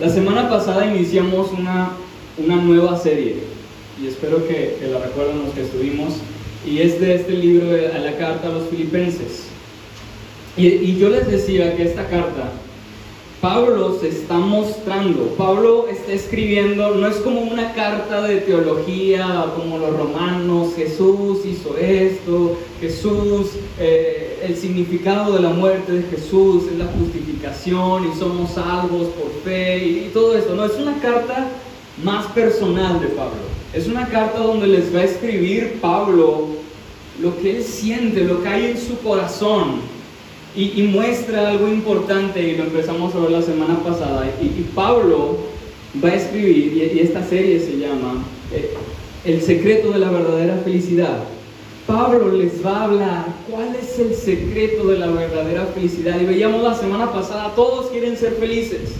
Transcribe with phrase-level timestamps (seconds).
[0.00, 1.90] La semana pasada iniciamos una,
[2.36, 3.36] una nueva serie
[4.02, 6.14] y espero que, la recuerden los que estuvimos
[6.66, 9.44] y es de este libro de la carta a los filipenses.
[10.56, 12.52] Y yo les decía que esta carta
[13.44, 19.76] Pablo se está mostrando, Pablo está escribiendo, no es como una carta de teología como
[19.76, 26.78] los romanos, Jesús hizo esto, Jesús, eh, el significado de la muerte de Jesús es
[26.78, 31.46] la justificación y somos salvos por fe y, y todo esto, no, es una carta
[32.02, 33.42] más personal de Pablo,
[33.74, 36.46] es una carta donde les va a escribir Pablo
[37.20, 39.93] lo que él siente, lo que hay en su corazón,
[40.56, 44.30] y, muestra algo importante y lo empezamos a ver la semana pasada.
[44.40, 45.38] Y, Pablo
[46.02, 48.72] va a escribir, y, esta serie se llama eh,
[49.24, 51.24] El secreto de la verdadera felicidad.
[51.86, 56.20] Pablo les va a hablar cuál es el secreto de la verdadera felicidad.
[56.20, 58.94] Y veíamos la semana pasada, todos quieren ser felices.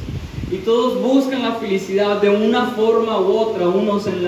[0.55, 4.23] Y todos buscan la felicidad de una forma u otra, unos en,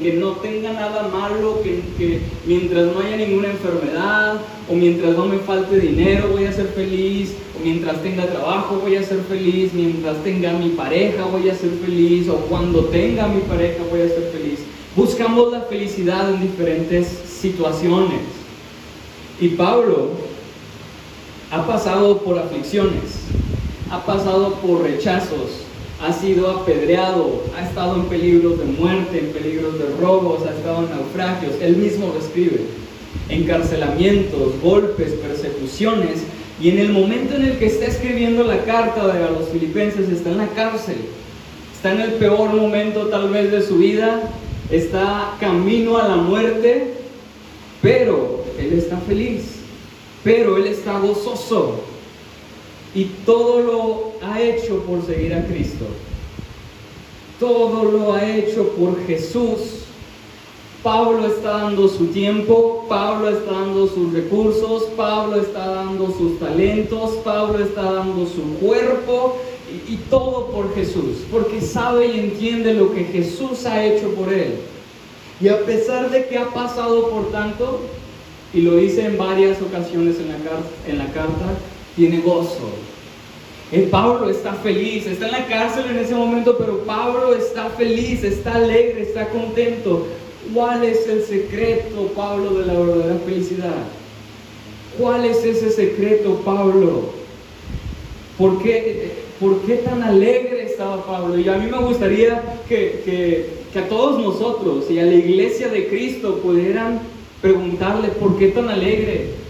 [0.00, 5.38] que no tenga nada malo, que, mientras no haya ninguna enfermedad, o mientras no me
[5.38, 10.16] falte dinero voy a ser feliz, o mientras tenga trabajo voy a ser feliz, mientras
[10.24, 14.32] tenga mi pareja voy a ser feliz, o cuando tenga mi pareja voy a ser
[14.32, 14.58] feliz.
[14.96, 18.22] Buscamos la felicidad en diferentes situaciones.
[19.40, 20.08] Y Pablo
[21.52, 23.20] ha pasado por aflicciones,
[23.92, 25.67] ha pasado por rechazos,
[26.00, 30.84] ha sido apedreado, ha estado en peligros de muerte, en peligros de robos, ha estado
[30.84, 31.54] en naufragios.
[31.60, 32.60] Él mismo lo escribe.
[33.28, 36.22] Encarcelamientos, golpes, persecuciones.
[36.60, 40.30] Y en el momento en el que está escribiendo la carta a los filipenses, está
[40.30, 40.96] en la cárcel.
[41.74, 44.22] Está en el peor momento tal vez de su vida.
[44.70, 46.94] Está camino a la muerte.
[47.82, 49.56] Pero él está feliz.
[50.22, 51.82] Pero él está gozoso
[52.98, 55.84] y todo lo ha hecho por seguir a Cristo.
[57.38, 59.84] Todo lo ha hecho por Jesús.
[60.82, 67.18] Pablo está dando su tiempo, Pablo está dando sus recursos, Pablo está dando sus talentos,
[67.22, 69.36] Pablo está dando su cuerpo
[69.88, 74.54] y, todo por Jesús, porque sabe y entiende lo que Jesús ha hecho por él.
[75.40, 77.78] Y a pesar de que ha pasado por tanto,
[78.52, 80.16] y lo dice en varias ocasiones
[80.86, 81.46] en la carta,
[81.98, 82.70] tiene gozo.
[83.72, 88.24] El Pablo está feliz, está en la cárcel en ese momento, pero Pablo está feliz,
[88.24, 90.06] está alegre, está contento.
[90.54, 93.74] ¿Cuál es el secreto, Pablo, de la verdadera felicidad?
[94.98, 97.10] ¿Cuál es ese secreto, Pablo?
[98.38, 101.38] ¿Por qué, por qué tan alegre estaba Pablo?
[101.38, 105.68] Y a mí me gustaría que, que, que a todos nosotros y a la iglesia
[105.68, 107.00] de Cristo pudieran
[107.42, 109.47] preguntarle, ¿por qué tan alegre?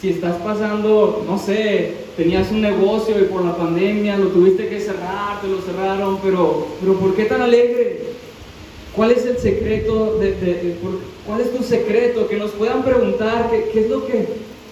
[0.00, 4.78] Si estás pasando, no sé, tenías un negocio y por la pandemia lo tuviste que
[4.78, 8.00] cerrar, te lo cerraron, pero, pero ¿por qué tan alegre?
[8.94, 10.18] ¿Cuál es el secreto?
[10.18, 10.76] De,
[11.26, 12.28] ¿Cuál es tu secreto?
[12.28, 14.26] Que nos puedan preguntar qué, qué es lo que,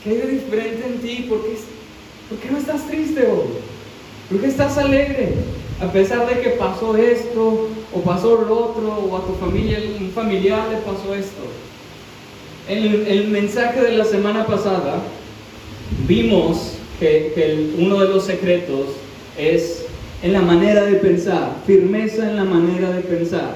[0.07, 1.57] hay de diferente en ti, ¿Por qué,
[2.29, 3.49] ¿por qué no estás triste hoy?
[4.31, 5.35] ¿Por qué estás alegre?
[5.81, 10.11] A pesar de que pasó esto, o pasó lo otro, o a tu familia, un
[10.11, 11.43] familiar le pasó esto.
[12.67, 15.03] En el mensaje de la semana pasada
[16.09, 18.87] vimos que, uno de los secretos
[19.39, 19.85] es
[20.23, 23.55] en la manera de pensar, firmeza en la manera de pensar,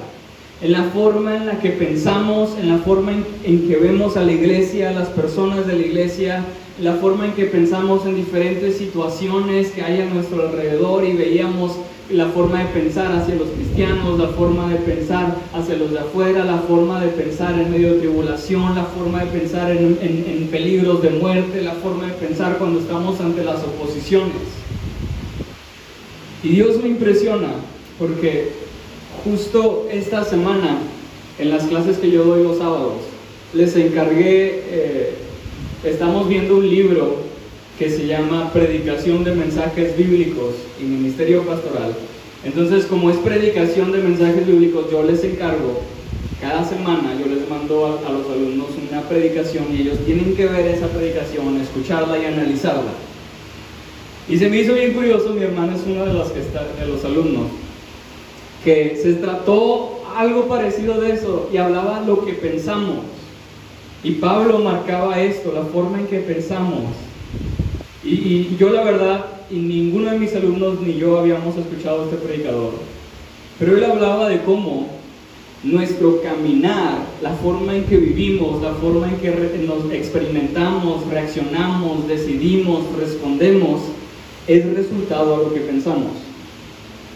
[0.61, 3.13] en la forma en la que pensamos, en la forma
[3.45, 6.45] en, que vemos a la iglesia, a las personas de la iglesia,
[6.79, 11.73] la forma en que pensamos en diferentes situaciones que hay a nuestro alrededor y veíamos
[12.11, 16.45] la forma de pensar hacia los cristianos, la forma de pensar hacia los de afuera,
[16.45, 21.03] la forma de pensar en medio de tribulación, la forma de pensar en, en, peligros
[21.03, 24.33] de muerte, la forma de pensar cuando estamos ante las oposiciones.
[26.43, 27.49] Y Dios me impresiona
[27.99, 28.53] porque
[29.23, 30.79] justo esta semana,
[31.39, 32.95] en las clases que yo doy los sábados,
[33.53, 35.15] les encargué, eh,
[35.85, 37.28] estamos viendo un libro
[37.79, 41.95] que se llama Predicación de Mensajes Bíblicos y Ministerio Pastoral.
[42.45, 45.81] Entonces, como es predicación de mensajes bíblicos, yo les encargo,
[46.41, 50.67] cada semana yo les mando a, los alumnos una predicación y ellos tienen que ver
[50.67, 52.93] esa predicación, escucharla y analizarla.
[54.29, 56.87] Y se me hizo bien curioso, mi hermano es uno de los, que está, de
[56.87, 57.47] los alumnos,
[58.65, 62.99] que se trató algo parecido de eso y hablaba lo que pensamos.
[64.03, 66.85] Y Pablo marcaba esto, la forma en que pensamos.
[68.11, 72.17] Y, yo la verdad, y ninguno de mis alumnos ni yo habíamos escuchado a este
[72.17, 72.73] predicador,
[73.59, 74.89] pero él hablaba de cómo
[75.63, 79.31] nuestro caminar, la forma en que vivimos, la forma en que
[79.67, 83.83] nos experimentamos, reaccionamos, decidimos, respondemos,
[84.47, 86.13] es resultado a lo que pensamos.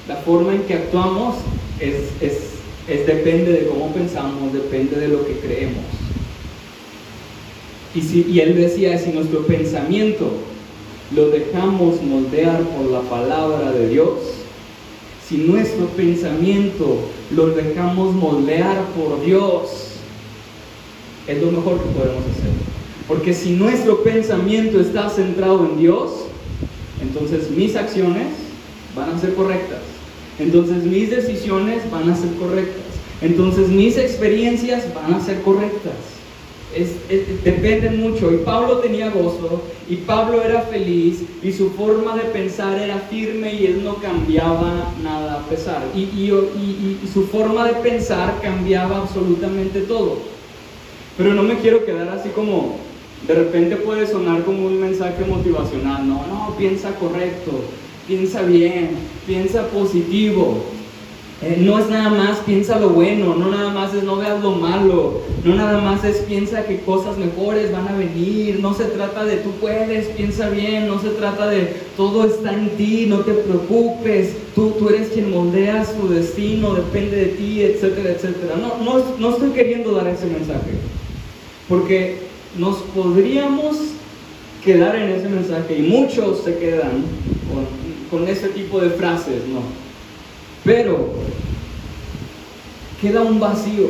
[0.06, 1.36] La forma en que actuamos
[1.80, 5.84] es, es, depende de cómo pensamos, depende de lo que creemos.
[7.94, 10.51] Y, y él decía, si nuestro pensamiento
[11.14, 14.18] lo dejamos moldear por la palabra de Dios,
[15.28, 16.98] si nuestro pensamiento
[17.34, 19.92] lo dejamos moldear por Dios,
[21.26, 22.50] es lo mejor que podemos hacer.
[23.06, 26.10] Porque si nuestro pensamiento está centrado en Dios,
[27.00, 28.28] entonces mis acciones
[28.96, 29.80] van a ser correctas.
[30.38, 32.82] Entonces mis decisiones van a ser correctas.
[33.20, 35.94] Entonces mis experiencias van a ser correctas.
[37.44, 38.32] Depende mucho.
[38.32, 43.54] Y Pablo tenía gozo, y Pablo era feliz, y su forma de pensar era firme
[43.54, 45.82] y él no cambiaba nada a pesar.
[45.94, 50.18] y, y su forma de pensar cambiaba absolutamente todo.
[51.16, 52.76] Pero no me quiero quedar así como,
[53.26, 56.08] de repente puede sonar como un mensaje motivacional.
[56.08, 57.52] No, no, piensa correcto,
[58.06, 58.90] piensa bien,
[59.26, 60.64] piensa positivo.
[61.44, 64.52] Eh, no es nada más piensa lo bueno, no nada más es no veas lo
[64.52, 69.24] malo, no nada más es piensa que cosas mejores van a venir, no se trata
[69.24, 73.32] de tú puedes, piensa bien, no se trata de todo está en ti, no te
[73.32, 78.54] preocupes, tú, tú eres quien moldeas tu destino, depende de ti, etcétera, etcétera.
[78.56, 80.70] No, no, no estoy queriendo dar ese mensaje,
[81.68, 82.18] porque
[82.56, 83.78] nos podríamos
[84.64, 87.02] quedar en ese mensaje y muchos se quedan
[87.50, 89.81] con, con ese tipo de frases, ¿no?
[90.64, 91.08] Pero
[93.00, 93.88] queda un vacío.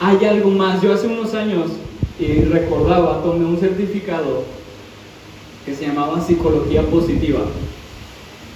[0.00, 0.80] Hay algo más.
[0.80, 1.70] Yo hace unos años,
[2.18, 4.44] y recordaba, tomé un certificado
[5.64, 7.40] que se llamaba Psicología Positiva.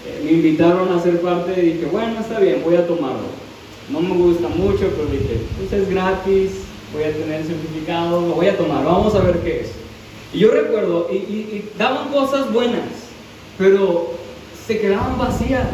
[0.07, 3.43] Eh, me invitaron a ser parte y dije, bueno, está bien, voy a tomarlo.
[3.91, 6.51] No me gusta mucho, pero dije, pues es gratis,
[6.93, 9.73] voy a tener el certificado, lo voy a tomar, vamos a ver qué es.
[10.33, 12.89] Y yo recuerdo, y, daban cosas buenas,
[13.59, 14.13] pero
[14.67, 15.69] se quedaban vacías,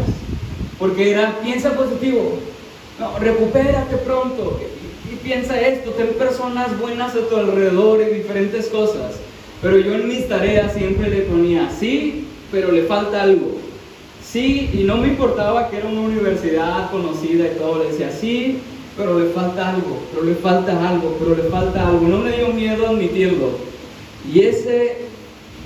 [0.79, 2.39] porque era, piensa positivo,
[2.99, 4.61] no, recupérate pronto,
[5.11, 9.17] y, piensa esto, ten personas buenas a tu alrededor y diferentes cosas.
[9.61, 13.57] Pero yo en mis tareas siempre le ponía, sí, pero le falta algo.
[14.23, 18.59] Sí, y no me importaba que era una universidad conocida y todo, le decía, sí,
[18.97, 22.07] pero le falta algo, pero le falta algo, pero le falta algo.
[22.07, 23.51] No me dio miedo admitirlo.
[24.33, 24.97] Y ese,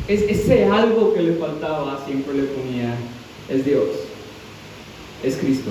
[0.06, 2.94] ese algo que le faltaba siempre le ponía,
[3.48, 3.86] es Dios,
[5.22, 5.70] es Cristo,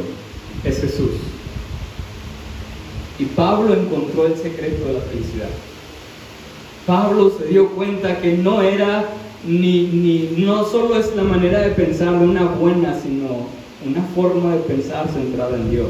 [0.63, 1.11] es Jesús.
[3.19, 5.49] Y Pablo encontró el secreto de la felicidad.
[6.87, 9.05] Pablo se dio cuenta que no era
[9.45, 13.47] ni, ni, no solo es la manera de pensar de una buena, sino
[13.85, 15.89] una forma de pensar centrada en Dios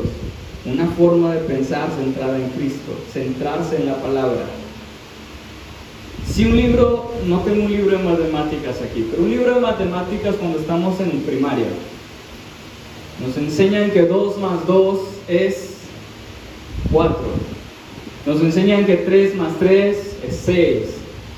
[0.66, 4.46] una forma de pensar centrada en Cristo, centrarse en la palabra.
[6.28, 10.36] Si un libro, no tengo un libro de matemáticas aquí, pero un libro de matemáticas
[10.36, 11.66] cuando estamos en primaria,
[13.26, 15.72] nos enseñan que 2 más 2 es
[16.92, 17.18] 4.
[18.26, 19.98] Nos enseñan que 3 más 3
[20.28, 20.86] es 6,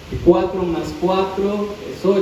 [0.10, 2.22] que 4 más 4 es 8,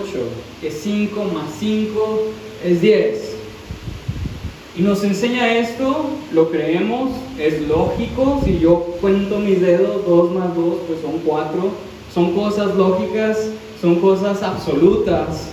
[0.61, 2.21] que 5 más 5
[2.65, 3.35] es 10.
[4.77, 10.55] Y nos enseña esto, lo creemos, es lógico, si yo cuento mis dedos, 2 más
[10.55, 11.71] 2, pues son 4,
[12.13, 13.49] son cosas lógicas,
[13.81, 15.51] son cosas absolutas,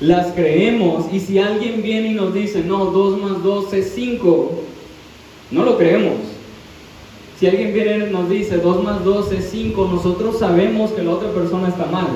[0.00, 4.50] las creemos, y si alguien viene y nos dice, no, 2 más 2 es 5,
[5.50, 6.18] no lo creemos.
[7.38, 11.12] Si alguien viene y nos dice, 2 más 2 es 5, nosotros sabemos que la
[11.12, 12.08] otra persona está mal.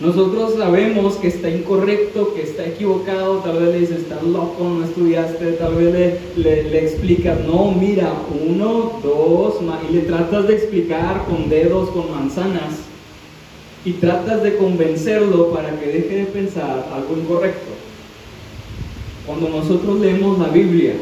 [0.00, 4.84] Nosotros sabemos que está incorrecto, que está equivocado, tal vez le dices, estás loco, no
[4.84, 8.12] estudiaste, tal vez le, le, explicas, no, mira,
[8.44, 9.54] uno, dos,
[9.88, 12.74] y le tratas de explicar con dedos, con manzanas,
[13.84, 17.72] y tratas de convencerlo para que deje de pensar algo incorrecto.
[19.26, 20.94] Cuando nosotros leemos la Biblia,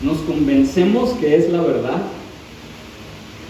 [0.00, 2.02] nos convencemos que es la verdad,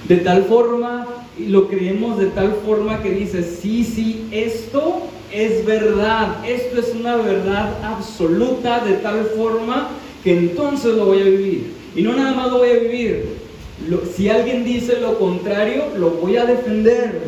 [0.08, 1.06] de tal forma
[1.38, 6.94] y lo creemos de tal forma que dice, sí, sí, esto es verdad, esto es
[6.94, 9.88] una verdad absoluta de tal forma
[10.22, 11.72] que entonces lo voy a vivir.
[11.96, 13.41] Y no nada más lo voy a vivir,
[14.16, 17.22] si alguien dice lo contrario, lo voy a defender.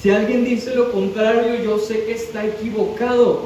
[0.00, 3.42] Si alguien dice lo contrario, yo sé que está equivocado.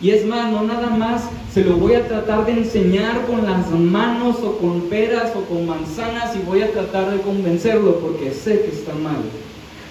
[0.00, 3.68] Y es más, no nada más se lo voy a tratar de enseñar con las
[3.70, 8.60] manos o con peras o con manzanas y voy a tratar de convencerlo porque sé
[8.60, 9.22] que está mal.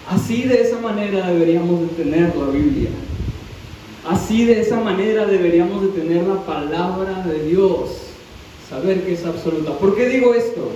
[0.09, 2.89] Así de esa manera deberíamos de tener la Biblia.
[4.07, 7.89] Así de esa manera deberíamos de tener la palabra de Dios.
[8.69, 9.71] Saber que es absoluta.
[9.73, 10.71] ¿Por qué digo esto?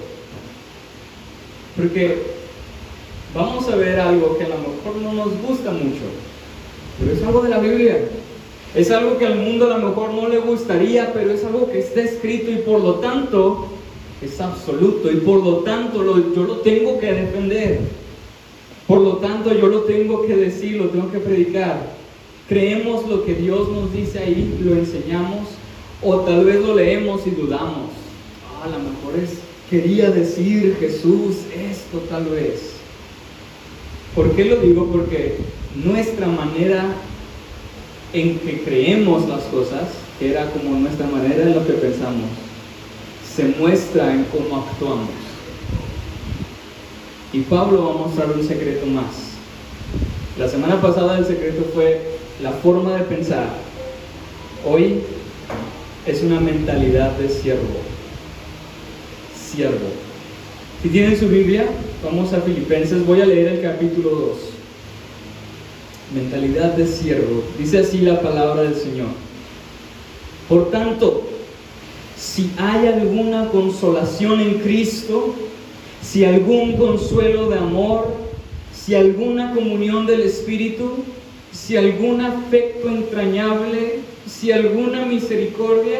[1.76, 2.18] Porque
[3.34, 6.02] vamos a ver algo que a lo mejor no nos gusta mucho,
[7.00, 7.98] pero es algo de la Biblia.
[8.74, 11.80] Es algo que al mundo a lo mejor no le gustaría, pero es algo que
[11.80, 13.68] está escrito y por lo tanto
[14.22, 17.80] es absoluto y por lo tanto yo lo tengo que defender.
[18.88, 21.82] Por lo tanto yo lo tengo que decir, lo tengo que predicar.
[22.48, 25.48] Creemos lo que Dios nos dice ahí, lo enseñamos
[26.02, 27.92] o tal vez lo leemos y dudamos.
[28.46, 29.40] Ah, a lo mejor es,
[29.72, 32.74] quería decir Jesús esto tal vez.
[34.14, 34.88] ¿Por qué lo digo?
[34.92, 35.38] Porque
[35.82, 36.94] nuestra manera
[38.12, 39.84] en que creemos las cosas,
[40.20, 42.30] que era como nuestra manera en lo que pensamos,
[43.34, 45.10] se muestra en cómo actuamos.
[47.32, 49.32] Y Pablo va a mostrar un secreto más.
[50.38, 52.02] La semana pasada el secreto fue
[52.44, 53.48] la forma de pensar.
[54.68, 55.00] Hoy
[56.06, 57.91] es una mentalidad de siervo.
[59.52, 59.90] Siervo.
[60.82, 61.66] Si tienen su Biblia,
[62.04, 64.38] vamos a Filipenses, voy a leer el capítulo 2.
[66.16, 67.44] Mentalidad de siervo.
[67.60, 69.10] Dice así la palabra del Señor.
[70.48, 71.28] Por tanto,
[72.18, 75.36] si hay alguna consolación en Cristo,
[76.02, 78.08] si algún consuelo de amor,
[78.74, 81.04] si alguna comunión del Espíritu,
[81.52, 86.00] si algún afecto entrañable, si alguna misericordia,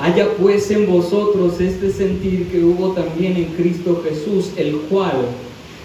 [0.00, 5.26] Haya pues en vosotros este sentir que hubo también en Cristo Jesús, el cual,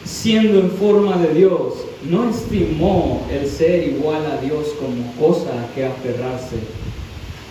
[0.05, 1.73] siendo en forma de Dios,
[2.09, 6.55] no estimó el ser igual a Dios como cosa a que aferrarse,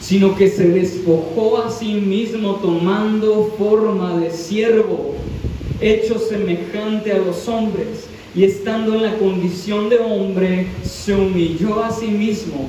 [0.01, 5.17] sino que se despojó a sí mismo tomando forma de siervo
[5.83, 11.93] hecho semejante a los hombres, y estando en la condición de hombre, se humilló a
[11.93, 12.69] sí mismo,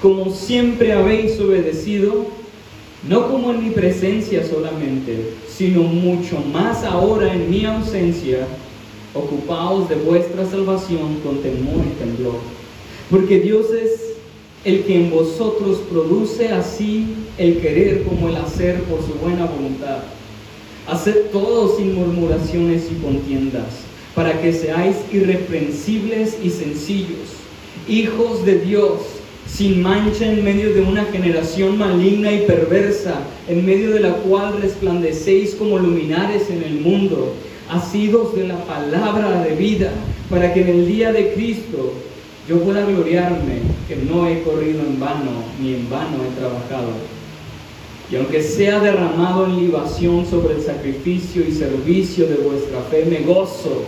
[0.00, 2.26] como siempre habéis obedecido,
[3.08, 8.46] no como en mi presencia solamente, sino mucho más ahora en mi ausencia,
[9.14, 12.38] ocupaos de vuestra salvación con temor y temblor.
[13.10, 14.14] Porque Dios es
[14.64, 17.06] el que en vosotros produce así
[17.38, 19.98] el querer como el hacer por su buena voluntad.
[20.86, 27.36] Haced todo sin murmuraciones y contiendas, para que seáis irreprensibles y sencillos,
[27.88, 29.00] hijos de Dios,
[29.54, 34.60] sin mancha en medio de una generación maligna y perversa, en medio de la cual
[34.60, 37.34] resplandecéis como luminares en el mundo,
[37.68, 39.90] asidos de la palabra de vida,
[40.28, 41.92] para que en el día de Cristo
[42.48, 45.30] yo pueda gloriarme que no he corrido en vano,
[45.60, 46.92] ni en vano he trabajado.
[48.10, 53.20] Y aunque sea derramado en libación sobre el sacrificio y servicio de vuestra fe, me
[53.20, 53.84] gozo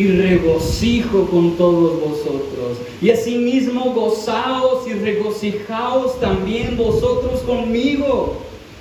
[0.00, 2.78] y regocijo con todos vosotros.
[3.02, 8.38] Y asimismo gozaos y regocijaos también vosotros conmigo.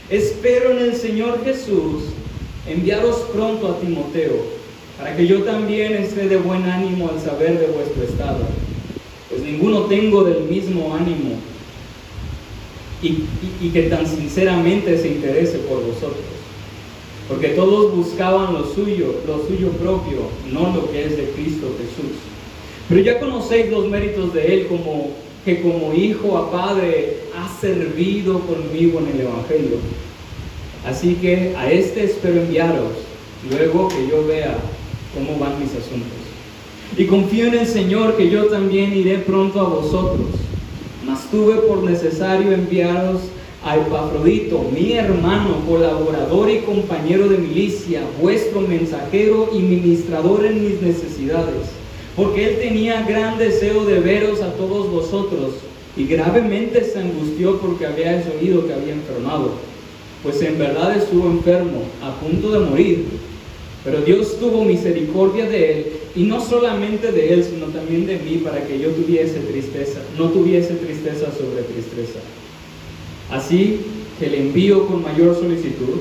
[0.09, 2.03] Espero en el Señor Jesús
[2.65, 4.37] enviaros pronto a Timoteo,
[4.97, 8.45] para que yo también esté de buen ánimo al saber de vuestro estado.
[9.29, 11.35] Pues ninguno tengo del mismo ánimo
[13.01, 16.38] y, que tan sinceramente se interese por vosotros.
[17.29, 20.17] Porque todos buscaban lo suyo, lo suyo propio,
[20.51, 22.17] no lo que es de Cristo Jesús.
[22.89, 25.11] Pero ya conocéis los méritos de Él como
[25.45, 29.77] que como hijo a padre ha servido conmigo en el Evangelio.
[30.85, 32.93] Así que a este espero enviaros,
[33.49, 34.57] luego que yo vea
[35.13, 36.17] cómo van mis asuntos.
[36.97, 40.27] Y confío en el Señor que yo también iré pronto a vosotros
[41.09, 43.21] mas tuve por necesario enviaros
[43.63, 50.81] a Epafrodito, mi hermano, colaborador y compañero de milicia, vuestro mensajero y ministrador en mis
[50.81, 51.67] necesidades,
[52.15, 55.55] porque él tenía gran deseo de veros a todos vosotros,
[55.97, 59.51] y gravemente se angustió porque había oído que había enfermado,
[60.23, 63.05] pues en verdad estuvo enfermo, a punto de morir,
[63.83, 65.85] pero Dios tuvo misericordia de él
[66.15, 70.29] y no solamente de él, sino también de mí, para que yo tuviese tristeza, no
[70.29, 72.19] tuviese tristeza sobre tristeza.
[73.31, 73.81] Así
[74.19, 75.99] que le envío con mayor solicitud,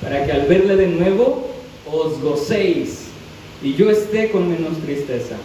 [0.00, 1.48] para que al verle de nuevo
[1.90, 3.02] os gocéis
[3.62, 5.36] y yo esté con menos tristeza.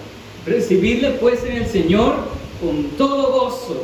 [0.45, 2.15] Recibidle pues en el Señor
[2.61, 3.83] con todo gozo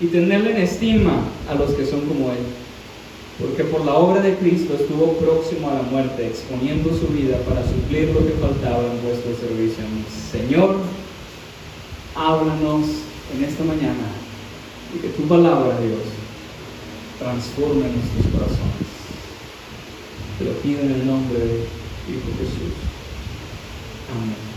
[0.00, 2.38] y tenerle en estima a los que son como Él.
[3.40, 7.66] Porque por la obra de Cristo estuvo próximo a la muerte, exponiendo su vida para
[7.66, 9.82] suplir lo que faltaba en vuestro servicio.
[10.30, 10.76] Señor,
[12.14, 12.86] háblanos
[13.34, 14.12] en esta mañana
[14.94, 16.11] y que tu palabra, Dios,
[17.22, 18.88] transforme nuestros corazones.
[20.38, 21.54] Te lo pido en el nombre de
[22.08, 22.74] Hijo Jesús.
[24.10, 24.52] Amén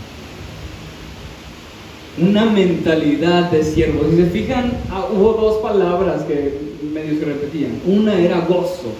[2.18, 4.04] una mentalidad de siervo.
[4.10, 6.58] Si se fijan, ah, hubo dos palabras que
[6.92, 7.80] medio se repetían.
[7.86, 8.92] Una era gozo,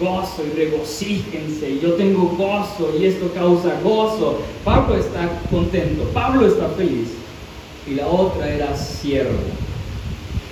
[0.00, 4.40] gozo y regocíjense, yo tengo gozo y esto causa gozo.
[4.64, 7.08] Pablo está contento, Pablo está feliz.
[7.88, 9.38] Y la otra era siervo.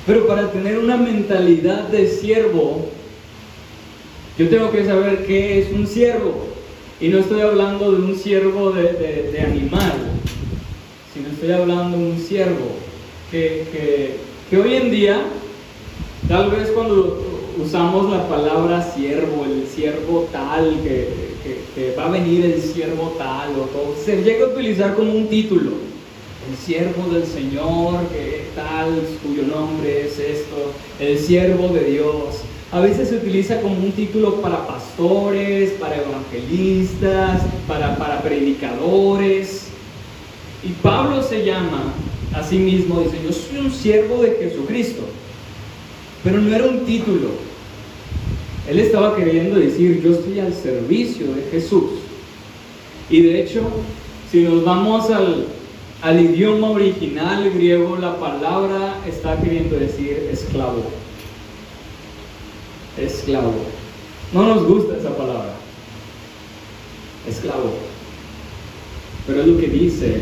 [0.06, 2.86] Pero para tener una mentalidad de siervo,
[4.38, 6.48] yo tengo que saber qué es un siervo.
[7.00, 9.92] Y no estoy hablando de un siervo de, de animal,
[11.12, 12.84] sino estoy hablando de un siervo
[13.30, 14.16] que,
[14.52, 15.20] hoy en día,
[16.28, 17.20] tal vez cuando
[17.62, 21.34] usamos la palabra siervo, el siervo tal, que,
[21.98, 25.72] va a venir el siervo tal o todo, se llega a utilizar como un título.
[26.50, 32.42] El siervo del Señor, que tal, cuyo nombre es esto, el siervo de Dios.
[32.70, 39.68] A veces se utiliza como un título para pastores, para evangelistas, para, para predicadores.
[40.62, 41.94] Y Pablo se llama
[42.34, 45.02] a sí mismo, dice, yo soy un siervo de Jesucristo.
[46.22, 47.28] Pero no era un título.
[48.68, 51.84] Él estaba queriendo decir, yo estoy al servicio de Jesús.
[53.08, 53.62] Y de hecho,
[54.30, 55.46] si nos vamos al,
[56.02, 60.84] al idioma original griego, la palabra está queriendo decir esclavo.
[62.98, 63.54] Esclavo.
[64.32, 65.54] No nos gusta esa palabra.
[67.26, 67.74] Esclavo.
[69.26, 70.20] Pero es lo que dice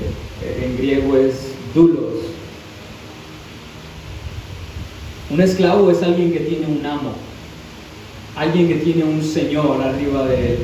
[0.62, 1.34] en griego es
[1.74, 2.12] dulos.
[5.30, 7.12] Un esclavo es alguien que tiene un amo,
[8.36, 10.58] alguien que tiene un señor arriba de él,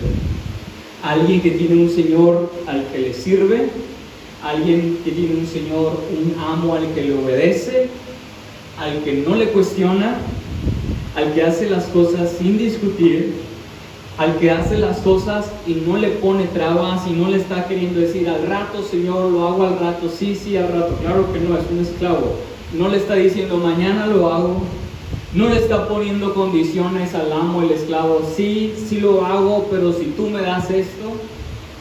[1.03, 3.71] alguien que tiene un señor al que le sirve,
[4.43, 7.89] alguien que tiene un señor, un amo al que le obedece,
[8.79, 10.19] al que no le cuestiona,
[11.17, 13.35] al que hace las cosas sin discutir,
[14.19, 18.01] al que hace las cosas y no le pone trabas y no le está queriendo
[18.01, 20.97] decir al rato, Señor, lo hago al rato, sí, sí, al rato.
[21.01, 22.35] Claro que no, es un esclavo.
[22.77, 24.63] No le está diciendo mañana lo hago.
[25.35, 28.23] No le está poniendo condiciones al amo, el esclavo.
[28.37, 31.13] Sí, sí lo hago, pero si tú me das esto.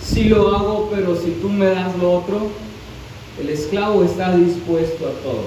[0.08, 2.48] Sí lo hago, pero si tú me das lo otro.
[3.42, 5.44] El esclavo está dispuesto a todo.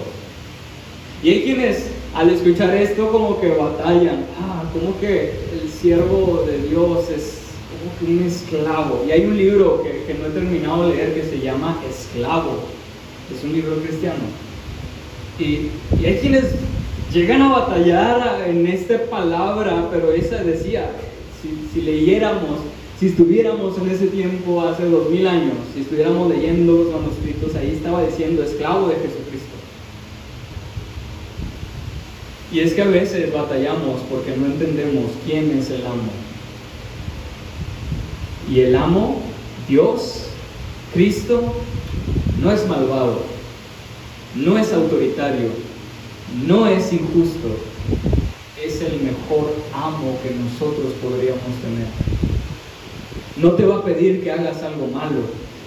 [1.22, 4.26] Y hay quienes al escuchar esto como que batallan.
[4.40, 7.38] Ah, como que el siervo de Dios es
[7.70, 9.04] como que un esclavo.
[9.08, 12.60] Y hay un libro que, no he terminado de leer que se llama Esclavo.
[13.34, 14.22] Es un libro cristiano.
[15.38, 15.70] Y,
[16.00, 16.44] y hay quienes
[17.12, 20.90] llegan a batallar en esta palabra, pero esa decía,
[21.42, 22.60] si, si leyéramos,
[23.00, 27.72] si estuviéramos en ese tiempo hace dos mil años, si estuviéramos leyendo los manuscritos, ahí
[27.74, 29.56] estaba diciendo esclavo de Jesucristo.
[32.52, 36.10] Y es que a veces batallamos porque no entendemos quién es el amo.
[38.50, 39.22] Y el amo,
[39.66, 40.26] Dios,
[40.92, 41.54] Cristo,
[42.42, 43.22] no es malvado,
[44.34, 45.48] no es autoritario,
[46.46, 47.48] no es injusto,
[48.62, 52.29] es el mejor amo que nosotros podríamos tener.
[53.40, 55.20] No te va a pedir que hagas algo malo,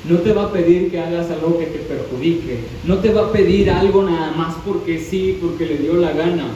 [0.09, 3.31] no te va a pedir que hagas algo que te perjudique, no te va a
[3.31, 6.47] pedir algo nada más porque sí, porque le dio la gana.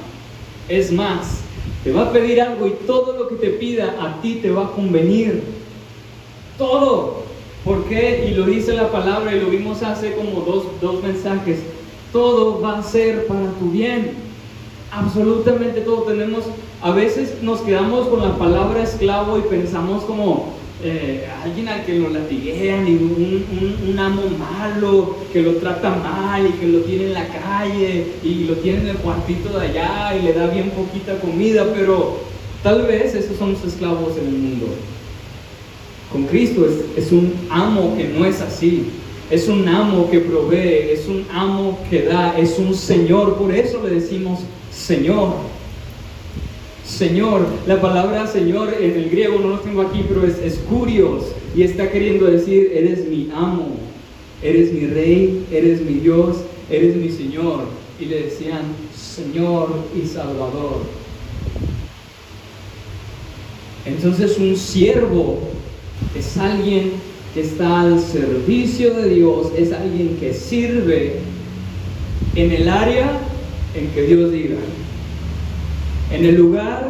[0.67, 1.41] Es más,
[1.83, 4.65] te va a pedir algo y todo lo que te pida a ti te va
[4.65, 5.41] a convenir.
[6.57, 7.23] Todo.
[7.63, 8.27] ¿Por qué?
[8.29, 11.59] Y lo dice la palabra y lo vimos hace como dos, dos mensajes.
[12.11, 14.11] Todo va a ser para tu bien.
[14.91, 16.03] Absolutamente todo.
[16.03, 16.43] Tenemos,
[16.81, 21.95] a veces nos quedamos con la palabra esclavo y pensamos como, eh, alguien al que
[21.97, 27.13] lo latiguean y un, amo malo que lo trata mal y que lo tiene en
[27.13, 31.19] la calle y lo tiene en el cuartito de allá y le da bien poquita
[31.19, 32.19] comida, pero
[32.61, 34.67] tal vez esos son los esclavos en el mundo.
[36.11, 38.85] Con Cristo es un amo que no es así.
[39.29, 43.35] Es un amo que provee, es un amo que da, es un Señor.
[43.35, 44.39] Por eso le decimos
[44.71, 45.33] Señor.
[46.87, 47.45] Señor.
[47.67, 51.63] La palabra Señor en el griego no lo tengo aquí, pero es, es curios y
[51.63, 53.75] está queriendo decir, eres mi amo,
[54.41, 56.37] eres mi rey, eres mi Dios,
[56.69, 57.65] eres mi Señor.
[57.99, 58.61] Y le decían,
[58.95, 60.83] Señor y Salvador.
[63.85, 65.39] Entonces un siervo
[66.15, 66.91] Es alguien
[67.33, 71.17] que está al servicio de Dios, es alguien que sirve
[72.35, 73.19] en el área
[73.75, 74.57] en que Dios diga,
[76.11, 76.89] en el lugar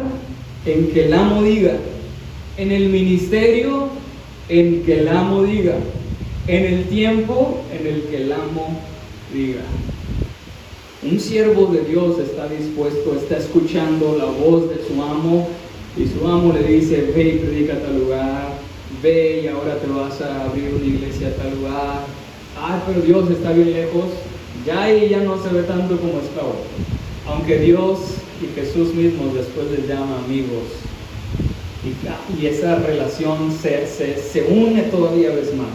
[0.66, 1.76] en que el amo diga,
[2.56, 3.88] en el ministerio
[4.48, 5.76] en que el amo diga,
[6.46, 8.80] en el tiempo en el que el amo
[9.32, 9.62] diga.
[11.02, 15.48] Un siervo de Dios está dispuesto, está escuchando la voz de su amo
[15.96, 18.48] y su amo le dice, ve y predica a tal lugar,
[19.02, 22.04] ve y ahora te vas a abrir una iglesia a tal lugar.
[22.60, 24.06] Ah, pero Dios está bien lejos,
[24.66, 26.54] ya ahí ya no se ve tanto como estaba.
[27.26, 27.98] Aunque Dios
[28.40, 30.64] y Jesús mismo después les llama amigos.
[32.40, 35.68] Y, esa relación se, se une todavía vez más,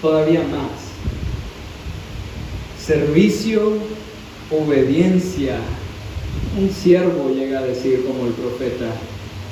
[0.00, 0.70] todavía más.
[2.84, 3.74] Servicio,
[4.50, 5.58] obediencia.
[6.58, 8.92] Un siervo llega a decir como el profeta,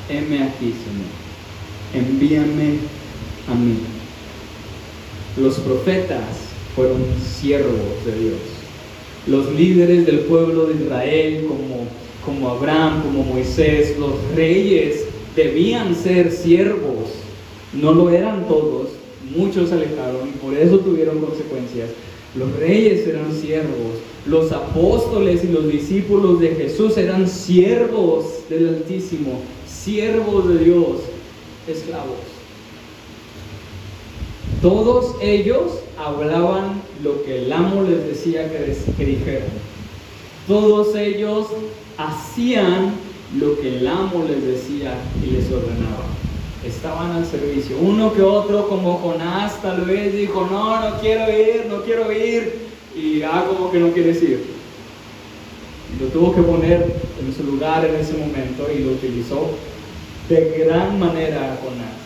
[0.08, 1.12] heme aquí, Señor,
[1.92, 2.78] envíame
[3.48, 3.76] a mí.
[5.36, 6.22] Los profetas
[6.74, 7.04] fueron
[7.40, 8.38] siervos de Dios.
[9.26, 11.86] Los líderes del pueblo de Israel, como,
[12.24, 15.04] como Abraham, como Moisés, los reyes,
[15.36, 17.10] debían ser siervos.
[17.72, 18.88] No lo eran todos,
[19.34, 21.90] muchos se alejaron y por eso tuvieron consecuencias.
[22.36, 29.40] Los reyes eran siervos, los apóstoles y los discípulos de Jesús eran siervos del Altísimo,
[29.68, 31.00] siervos de Dios,
[31.68, 32.34] esclavos.
[34.62, 39.48] Todos ellos hablaban lo que el amo les decía que, que dijeran.
[40.48, 41.48] Todos ellos
[41.98, 42.92] hacían
[43.38, 46.04] lo que el amo les decía y les ordenaba.
[46.64, 47.76] Estaban al servicio.
[47.78, 52.64] Uno que otro, como Jonás, tal vez dijo, no, no quiero ir, no quiero ir.
[52.96, 54.44] Y ah, como que no quieres ir.
[56.00, 59.50] Lo tuvo que poner en su lugar en ese momento y lo utilizó
[60.28, 62.04] de gran manera Jonás.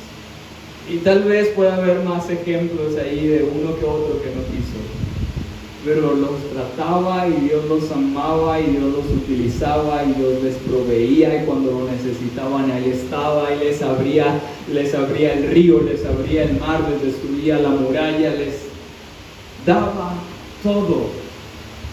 [0.90, 4.79] Y tal vez pueda haber más ejemplos ahí de uno que otro que no quiso.
[5.88, 11.42] Pero los trataba y Dios los amaba y Dios los utilizaba y Dios les proveía
[11.42, 14.38] y cuando lo necesitaban ahí estaba y les abría,
[14.70, 18.57] les abría el río, les abría el mar, les destruía la muralla, les
[19.64, 20.12] daba
[20.62, 21.07] todo.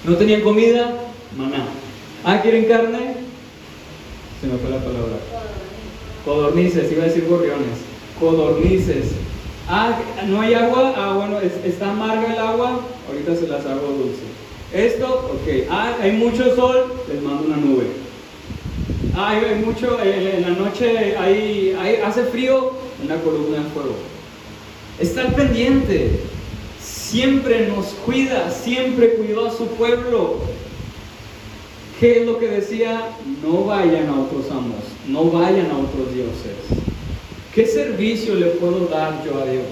[0.03, 0.93] ¿No tenían comida?
[1.38, 1.65] Maná.
[2.25, 3.15] ¿Ah, quieren carne?
[4.41, 5.19] Se me fue la palabra.
[6.25, 7.77] Codornices, iba a decir gorriones.
[8.19, 9.24] Codornices.
[9.67, 9.97] Ah,
[10.28, 10.93] ¿no hay agua?
[10.95, 14.21] Ah, bueno, está amarga el agua, ahorita se las hago dulce.
[14.71, 15.67] Esto, ok.
[15.71, 17.88] Ah, hay mucho sol, les mando una nube.
[19.15, 22.73] Ah, hay mucho, en la noche hay, hay, hace frío,
[23.04, 23.95] una columna de fuego.
[24.99, 26.19] Está al pendiente,
[26.80, 30.41] siempre nos cuida, siempre cuidó a su pueblo.
[31.99, 33.10] ¿Qué es lo que decía?
[33.41, 36.86] No vayan a otros amos, no vayan a otros dioses.
[37.56, 39.63] ¿Qué servicio le puedo dar yo a Dios?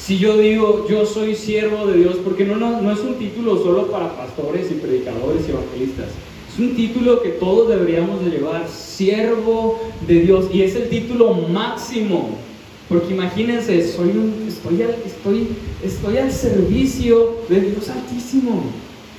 [0.00, 3.62] Si yo digo, yo soy siervo de Dios, porque no, no, no es un título
[3.62, 6.06] solo para pastores y predicadores y evangelistas.
[6.50, 10.46] Es un título que todos deberíamos de llevar, siervo de Dios.
[10.54, 12.30] Y es el título máximo.
[12.88, 14.08] Porque imagínense, soy
[14.48, 15.48] estoy, estoy,
[15.84, 18.62] estoy al servicio de Dios Altísimo.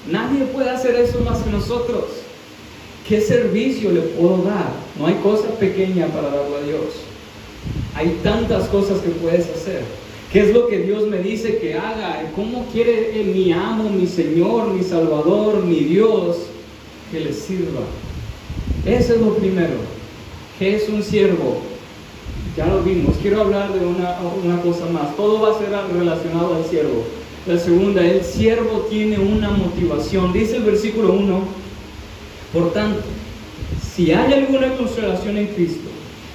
[0.09, 2.05] Nadie puede hacer eso más que nosotros.
[3.07, 4.71] ¿Qué servicio le puedo dar?
[4.99, 6.83] No hay cosa pequeña para darle a Dios.
[7.95, 9.83] Hay tantas cosas que puedes hacer.
[10.31, 12.31] ¿Qué es lo que Dios me dice que haga?
[12.35, 16.37] ¿Cómo quiere mi amo, mi Señor, mi Salvador, mi Dios
[17.11, 17.81] que le sirva?
[18.85, 19.73] Eso es lo primero.
[20.59, 21.61] ¿Qué es un siervo?
[22.55, 23.15] Ya lo vimos.
[23.21, 25.15] Quiero hablar de una, una cosa más.
[25.15, 27.05] Todo va a ser relacionado al siervo.
[27.47, 30.31] La segunda, el siervo tiene una motivación.
[30.31, 31.41] Dice el versículo 1,
[32.53, 33.03] por tanto,
[33.95, 35.89] si hay alguna consolación en Cristo,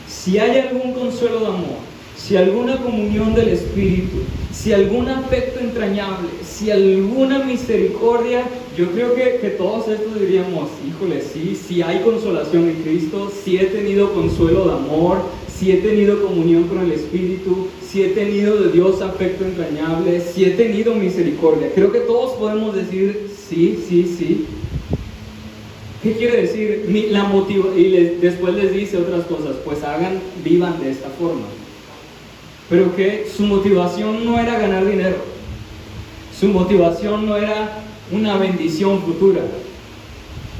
[0.06, 4.18] si hay algún consuelo de amor, si alguna comunión del Espíritu,
[4.52, 8.44] si algún afecto entrañable, si alguna misericordia,
[8.78, 13.58] yo creo que, que todos estos diríamos, híjole, sí, si hay consolación en Cristo, si
[13.58, 15.18] he tenido consuelo de amor,
[15.54, 20.44] si he tenido comunión con el Espíritu, si he tenido de Dios afecto entrañable, si
[20.44, 21.70] he tenido misericordia.
[21.74, 24.46] Creo que todos podemos decir sí, sí, sí.
[26.04, 27.08] ¿Qué quiere decir?
[27.10, 31.46] La motiva y después les dice otras cosas, pues hagan, vivan de esta forma.
[32.68, 35.16] Pero que su motivación no era ganar dinero.
[36.38, 39.40] Su motivación no era una bendición futura.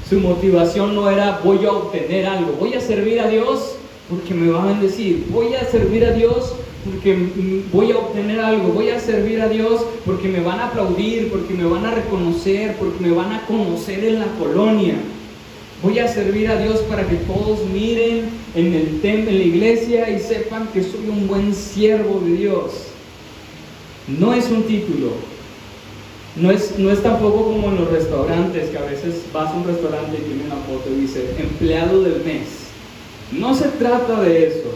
[0.09, 3.77] Su motivación no era voy a obtener algo, voy a servir a Dios
[4.09, 5.27] porque me va a bendecir.
[5.29, 6.55] Voy a servir a Dios
[6.87, 8.69] porque voy a obtener algo.
[8.69, 12.77] Voy a servir a Dios porque me van a aplaudir, porque me van a reconocer,
[12.77, 14.97] porque me van a conocer en la colonia.
[15.85, 20.19] Voy a servir a Dios para que todos miren en el en la iglesia y
[20.19, 22.71] sepan que soy un buen siervo de Dios.
[24.09, 25.11] No es un título.
[26.37, 29.65] No es, no es tampoco como en los restaurantes, que a veces vas a un
[29.65, 32.49] restaurante y tiene una foto y dice empleado del mes.
[33.31, 34.71] No se trata de eso.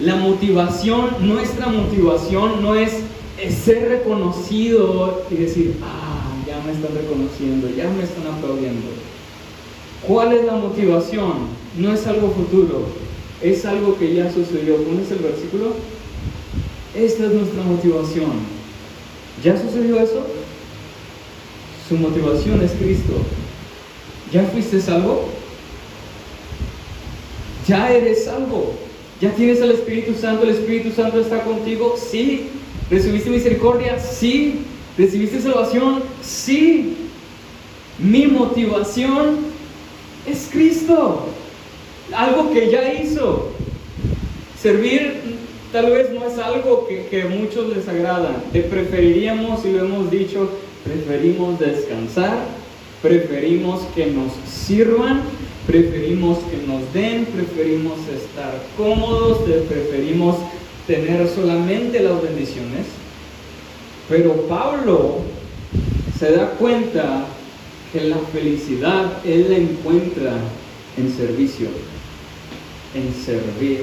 [0.00, 2.92] La motivación, nuestra motivación no es,
[3.64, 9.03] ser reconocido y decir, ah, ya me están reconociendo, ya me están aplaudiendo.
[10.06, 11.32] ¿Cuál es la motivación?
[11.78, 12.86] No es algo futuro,
[13.42, 14.74] es algo que ya sucedió.
[14.74, 15.74] es el versículo?
[16.94, 18.32] Esta es nuestra motivación.
[19.42, 20.26] ¿Ya sucedió eso?
[21.88, 23.14] Su motivación es Cristo.
[24.32, 25.28] ¿Ya fuiste salvo?
[27.66, 28.74] ¿Ya eres salvo?
[29.20, 30.44] ¿Ya tienes al Espíritu Santo?
[30.44, 31.96] ¿El Espíritu Santo está contigo?
[31.96, 32.48] Sí.
[32.90, 33.98] ¿Recibiste misericordia?
[33.98, 34.60] Sí.
[34.98, 36.02] ¿Recibiste salvación?
[36.22, 36.96] Sí.
[37.98, 39.53] Mi motivación
[40.26, 41.28] es Cristo.
[42.12, 43.50] Algo que ya hizo.
[44.60, 45.20] Servir
[45.72, 48.42] tal vez no es algo que, que muchos les agrada.
[48.52, 50.50] Te preferiríamos, y lo hemos dicho,
[50.84, 52.38] preferimos descansar,
[53.02, 55.22] preferimos que nos sirvan
[55.66, 60.36] preferimos que nos den, preferimos estar cómodos, preferimos
[60.86, 62.86] tener solamente las bendiciones.
[64.08, 65.20] Pero Pablo
[66.18, 67.26] se da cuenta
[67.94, 70.32] que la felicidad él la encuentra
[70.98, 71.68] en servicio,
[72.94, 73.80] en servir.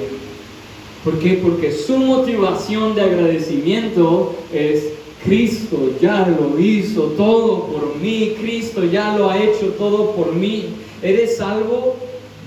[1.02, 1.40] ¿Por qué?
[1.42, 4.84] Porque su motivación de agradecimiento es
[5.24, 10.66] Cristo ya lo hizo todo por mí, Cristo ya lo ha hecho todo por mí
[11.02, 11.96] eres salvo,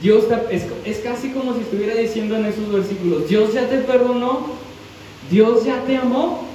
[0.01, 0.25] Dios
[0.85, 4.47] es, casi como si estuviera diciendo en esos versículos, Dios ya te perdonó,
[5.29, 6.45] Dios ya te amó,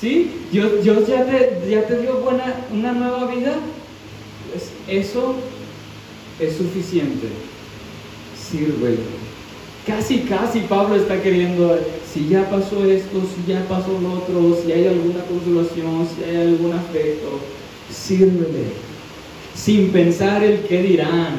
[0.00, 0.30] ¿sí?
[0.52, 3.54] Dios, Dios ya, te, ya te dio buena, una nueva vida.
[4.88, 5.34] Eso
[6.38, 7.28] es suficiente.
[8.50, 9.20] Sírvelo.
[9.86, 11.78] Casi, casi Pablo está queriendo,
[12.12, 16.36] si ya pasó esto, si ya pasó lo otro, si hay alguna consolación, si hay
[16.36, 17.40] algún afecto,
[17.90, 18.90] sírvele
[19.54, 21.36] sin pensar el qué dirán,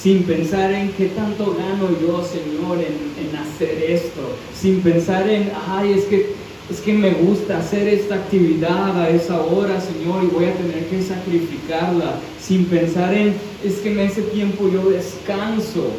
[0.00, 5.92] sin pensar en qué tanto gano yo, Señor, en, hacer esto, sin pensar en, ay,
[5.92, 6.32] es que,
[6.70, 10.86] es que me gusta hacer esta actividad a esa hora, Señor, y voy a tener
[10.86, 15.90] que sacrificarla, sin pensar en, es que en ese tiempo yo descanso,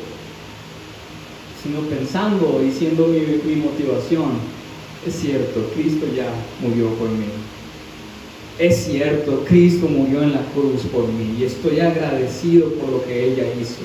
[1.64, 4.58] sino pensando y siendo mi, motivación.
[5.06, 6.28] Es cierto, Cristo ya
[6.62, 7.26] murió por mí
[8.60, 13.32] es cierto, Cristo murió en la cruz por mí y estoy agradecido por lo que
[13.32, 13.82] ella hizo.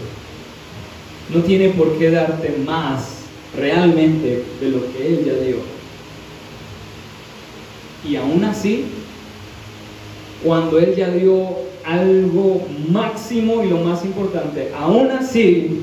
[1.33, 3.19] No tiene por qué darte más
[3.55, 5.57] realmente de lo que Él ya dio.
[8.09, 8.87] Y aún así,
[10.45, 15.83] cuando Él ya dio algo máximo y lo más importante, aún así,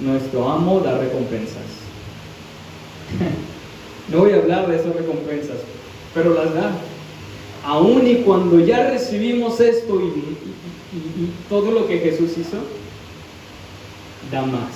[0.00, 1.62] nuestro amo da recompensas.
[4.12, 5.58] no voy a hablar de esas recompensas,
[6.14, 6.72] pero las da
[7.66, 10.46] aún y cuando ya recibimos esto y,
[11.50, 12.56] todo lo que Jesús hizo,
[14.30, 14.70] da más.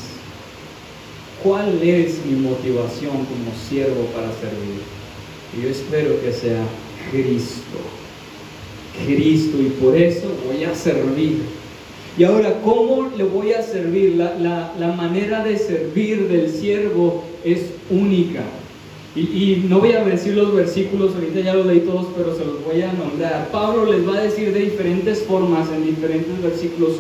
[1.43, 5.00] ¿Cuál es mi motivación como siervo para servir?
[5.57, 6.63] Y yo espero que sea
[7.11, 7.79] Cristo.
[9.07, 11.43] Cristo y por eso voy a servir.
[12.19, 14.17] Y ahora, ¿cómo le voy a servir?
[14.17, 18.43] La, la manera de servir del siervo es única.
[19.17, 22.65] Y, no voy a decir los versículos, ahorita ya los leí todos, pero se los
[22.65, 23.49] voy a nombrar.
[23.51, 26.93] Pablo les va a decir de diferentes formas, en diferentes versículos,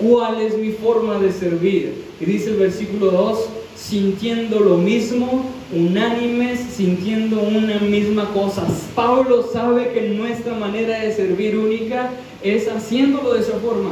[0.00, 1.94] cuál es mi forma de servir.
[2.20, 3.38] Y dice el versículo 2,
[3.76, 8.66] sintiendo lo mismo, unánimes, sintiendo una misma cosa.
[8.94, 12.10] Pablo sabe que nuestra manera de servir única
[12.42, 13.90] es haciéndolo de esa forma,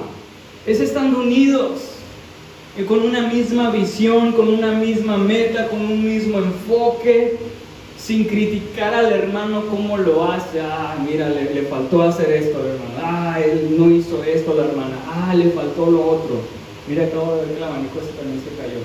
[0.66, 1.96] es estando unidos
[2.84, 7.38] con una misma visión, con una misma meta, con un mismo enfoque,
[7.98, 10.60] sin criticar al hermano cómo lo hace.
[10.60, 12.90] Ah, mira, le, faltó hacer esto al hermano.
[13.02, 14.96] Ah, él no hizo esto a la hermana.
[15.08, 16.40] Ah, le faltó lo otro.
[16.86, 18.80] Mira, acabo de ver que el abanico también se cayó.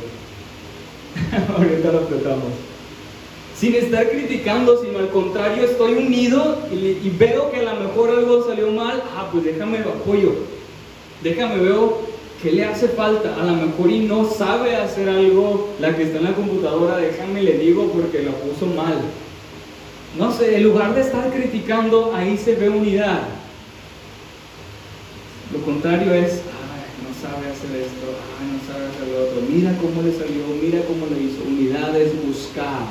[1.57, 2.70] Ahorita lo apretamos.
[3.61, 8.43] Sin estar criticando, sino al contrario, estoy unido y, veo que a lo mejor algo
[8.43, 9.03] salió mal.
[9.15, 10.33] Ah, pues déjame apoyo.
[11.21, 12.09] Déjame, veo
[12.41, 13.35] ¿Qué le hace falta?
[13.39, 17.43] A lo mejor y no sabe hacer algo la que está en la computadora, déjame
[17.43, 18.99] le digo porque lo puso mal.
[20.17, 23.21] No sé, en lugar de estar criticando, ahí se ve unidad.
[25.53, 29.41] Lo contrario es, ay, no sabe hacer esto, ay, no sabe hacer lo otro.
[29.47, 31.43] Mira cómo le salió, mira cómo le hizo.
[31.47, 32.87] Unidad es buscar,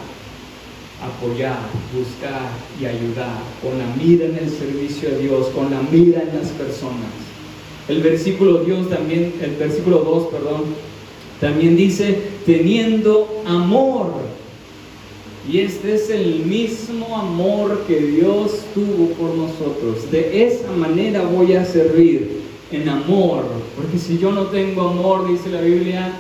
[1.03, 1.59] apoyar,
[1.97, 6.39] buscar y ayudar, con la mira en el servicio a Dios, con la mira en
[6.39, 7.11] las personas.
[7.89, 10.65] El versículo Dios también, el versículo 2, perdón,
[11.41, 14.13] también dice, teniendo amor.
[15.51, 20.11] Y este es el mismo amor que Dios tuvo por nosotros.
[20.13, 23.45] De esa manera voy a servir en amor.
[23.75, 26.13] Porque si yo no tengo amor, dice la Biblia,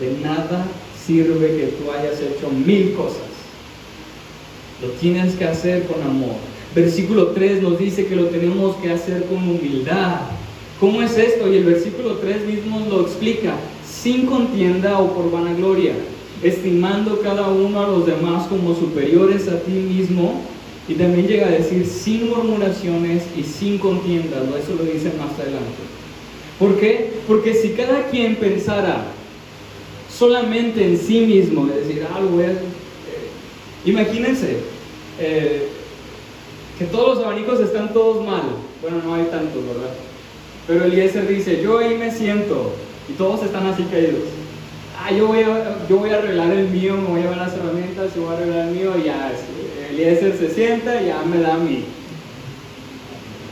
[0.00, 0.66] de nada
[1.06, 3.27] sirve que tú hayas hecho mil cosas.
[4.82, 6.36] Lo tienes que hacer con amor.
[6.74, 10.20] Versículo 3 nos dice que lo tenemos que hacer con humildad.
[10.78, 11.52] ¿Cómo es esto?
[11.52, 13.54] Y el versículo 3 mismo lo explica.
[13.84, 15.92] Sin contienda o por vanagloria,
[16.42, 20.42] estimando cada uno a los demás como superiores a ti mismo.
[20.88, 24.42] Y también llega a decir sin murmuraciones y sin contiendas.
[24.62, 25.82] Eso lo dice más adelante.
[26.58, 27.10] ¿Por qué?
[27.26, 29.04] Porque si cada quien pensara
[30.16, 32.52] solamente en sí mismo, es decir, ah, voy a...
[33.84, 34.58] Imagínense,
[35.18, 35.68] eh,
[36.78, 38.42] que todos los abanicos están todos mal.
[38.82, 39.90] Bueno, no hay tantos, ¿verdad?
[40.66, 42.72] Pero Eliezer dice, yo ahí me siento
[43.08, 44.22] y todos están así caídos.
[45.00, 47.54] Ah, yo voy a, yo voy a arreglar el mío, me voy a llevar las
[47.54, 49.32] herramientas, yo voy a arreglar el mío y ya,
[49.90, 51.84] Eliezer se sienta y ya me da a mí.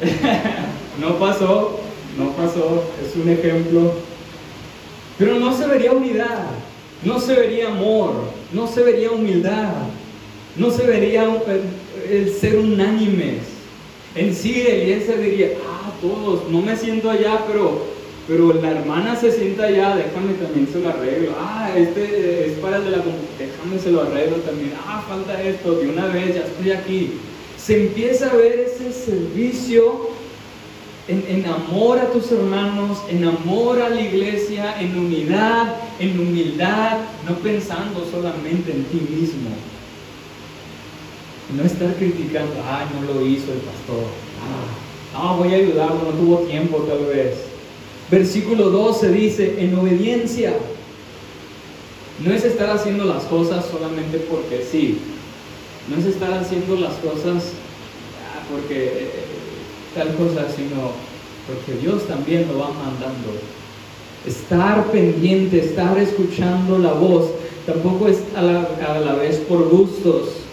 [1.00, 1.80] no pasó,
[2.18, 3.92] no pasó, es un ejemplo.
[5.18, 6.44] Pero no se vería unidad,
[7.02, 8.12] no se vería amor,
[8.52, 9.72] no se vería humildad,
[10.58, 11.28] no se vería
[12.10, 13.56] el ser unánimes.
[14.14, 17.82] En sí, Eliezer diría, ah, todos, no me siento allá, pero,
[18.26, 21.32] pero la hermana se sienta allá, déjame también se lo arreglo.
[21.38, 24.72] Ah, este es para el de la déjame se lo arreglo también.
[24.86, 27.12] Ah, falta esto, de una vez ya estoy aquí.
[27.58, 30.08] Se empieza a ver ese servicio
[31.08, 36.98] en, en, amor a tus hermanos, en amor a la iglesia, en unidad, en humildad,
[37.28, 39.50] no pensando solamente en ti mismo.
[41.54, 44.02] No estar criticando, ay, no lo hizo el pastor.
[45.14, 47.34] Ah, voy a ayudarlo, no tuvo tiempo tal vez.
[48.10, 50.54] Versículo 12 dice, en obediencia.
[52.24, 54.98] No es estar haciendo las cosas solamente porque sí.
[55.88, 57.52] No es estar haciendo las cosas
[58.24, 59.10] ah, porque eh,
[59.94, 60.90] tal cosa, sino
[61.46, 63.38] porque Dios también lo va mandando.
[64.26, 67.30] Estar pendiente, estar escuchando la voz,
[67.66, 70.45] tampoco es a la, a la vez por gustos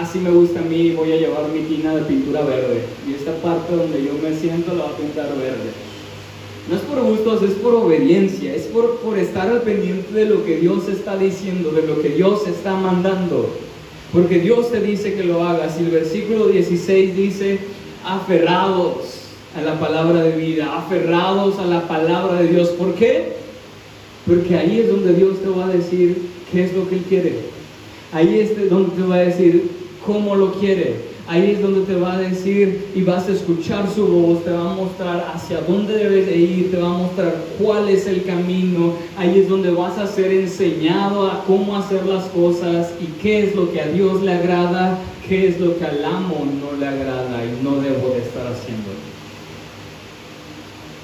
[0.00, 2.82] así me gusta a mí, voy a llevar mi tina de pintura verde.
[3.08, 5.70] Y esta parte donde yo me siento la voy a pintar verde.
[6.68, 10.44] No es por gustos, es por obediencia, es por, por estar al pendiente de lo
[10.44, 13.50] que Dios está diciendo, de lo que Dios está mandando.
[14.12, 15.78] Porque Dios te dice que lo hagas.
[15.78, 17.58] Y el versículo 16 dice,
[18.04, 19.20] aferrados
[19.56, 22.70] a la palabra de vida, aferrados a la palabra de Dios.
[22.70, 23.34] ¿Por qué?
[24.26, 26.16] Porque ahí es donde Dios te va a decir
[26.52, 27.34] qué es lo que Él quiere.
[28.12, 31.10] Ahí es donde te va a decir cómo lo quiere.
[31.26, 34.72] Ahí es donde te va a decir y vas a escuchar su voz, te va
[34.72, 38.94] a mostrar hacia dónde debes de ir, te va a mostrar cuál es el camino.
[39.16, 43.54] Ahí es donde vas a ser enseñado a cómo hacer las cosas y qué es
[43.54, 47.44] lo que a Dios le agrada, qué es lo que al amo no le agrada
[47.44, 48.90] y no debo de estar haciendo.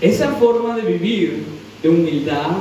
[0.00, 1.44] Esa forma de vivir,
[1.84, 2.56] de humildad,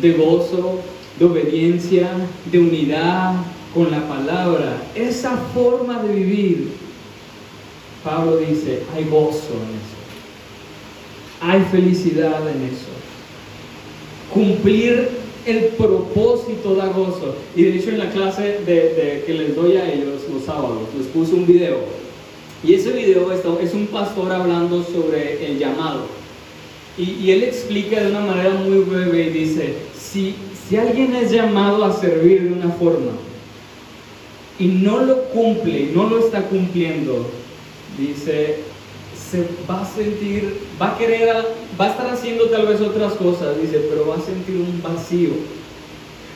[0.00, 0.78] de gozo,
[1.18, 2.10] de obediencia,
[2.50, 3.34] de unidad,
[3.76, 6.68] con la palabra, esa forma de vivir,
[8.02, 9.96] Pablo dice, hay gozo en eso.
[11.42, 12.88] Hay felicidad en eso.
[14.32, 15.10] Cumplir
[15.44, 17.36] el propósito da gozo.
[17.54, 21.34] Y de hecho en la clase que les doy a ellos los sábados, les puse
[21.34, 21.76] un video.
[22.64, 26.06] Y ese video es un pastor hablando sobre el llamado.
[26.96, 30.34] Y, y él explica de una manera muy breve y dice, si,
[30.66, 33.12] si alguien es llamado a servir de una forma,
[34.58, 37.26] y no lo cumple, no lo está cumpliendo,
[37.98, 38.60] dice,
[39.30, 41.28] se va a sentir, va a querer,
[41.78, 45.30] va a estar haciendo tal vez otras cosas, dice, pero va a sentir un vacío.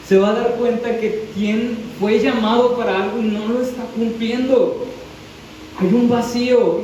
[0.07, 3.85] Se va a dar cuenta que quien fue llamado para algo y no lo está
[3.97, 4.87] cumpliendo.
[5.79, 6.81] Hay un vacío,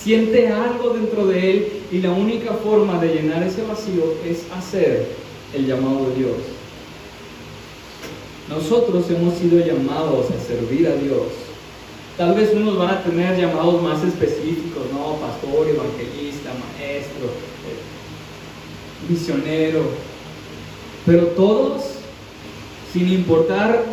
[0.00, 5.08] siente algo dentro de él y la única forma de llenar ese vacío es hacer
[5.52, 6.59] el llamado de Dios.
[8.50, 11.22] Nosotros hemos sido llamados a servir a Dios.
[12.18, 15.14] Tal vez unos van a tener llamados más específicos, ¿no?
[15.20, 19.82] Pastor, evangelista, maestro, eh, misionero.
[21.06, 21.82] Pero todos,
[22.92, 23.84] sin importar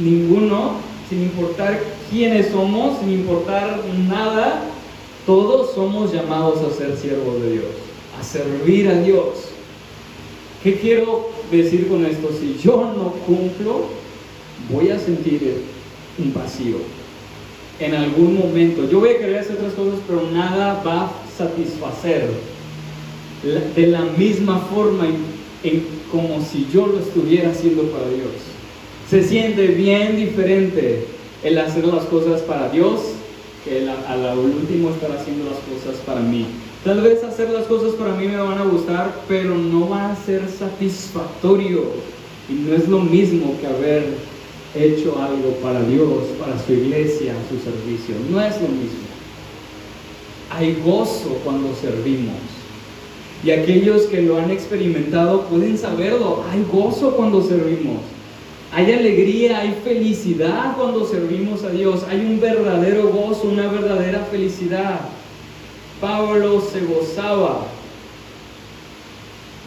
[0.00, 0.76] ninguno,
[1.10, 1.78] sin importar
[2.10, 4.62] quiénes somos, sin importar nada,
[5.26, 7.66] todos somos llamados a ser siervos de Dios,
[8.18, 9.50] a servir a Dios.
[10.62, 12.30] ¿Qué quiero decir con esto?
[12.38, 13.86] Si yo no cumplo,
[14.70, 15.62] voy a sentir
[16.18, 16.76] un vacío.
[17.80, 18.88] En algún momento.
[18.88, 22.30] Yo voy a querer hacer otras cosas, pero nada va a satisfacer
[23.74, 25.06] de la misma forma
[25.62, 28.30] en, como si yo lo estuviera haciendo para Dios.
[29.10, 31.06] Se siente bien diferente
[31.42, 33.00] el hacer las cosas para Dios
[33.64, 36.46] que el, a último estar haciendo las cosas para mí.
[36.84, 40.16] Tal vez hacer las cosas para mí me van a gustar, pero no va a
[40.16, 41.82] ser satisfactorio.
[42.46, 44.04] Y no es lo mismo que haber
[44.74, 48.14] hecho algo para Dios, para su iglesia, su servicio.
[48.30, 49.08] No es lo mismo.
[50.50, 52.36] Hay gozo cuando servimos.
[53.42, 56.44] Y aquellos que lo han experimentado pueden saberlo.
[56.50, 58.02] Hay gozo cuando servimos.
[58.72, 62.04] Hay alegría, hay felicidad cuando servimos a Dios.
[62.10, 65.00] Hay un verdadero gozo, una verdadera felicidad.
[66.04, 67.66] Pablo se gozaba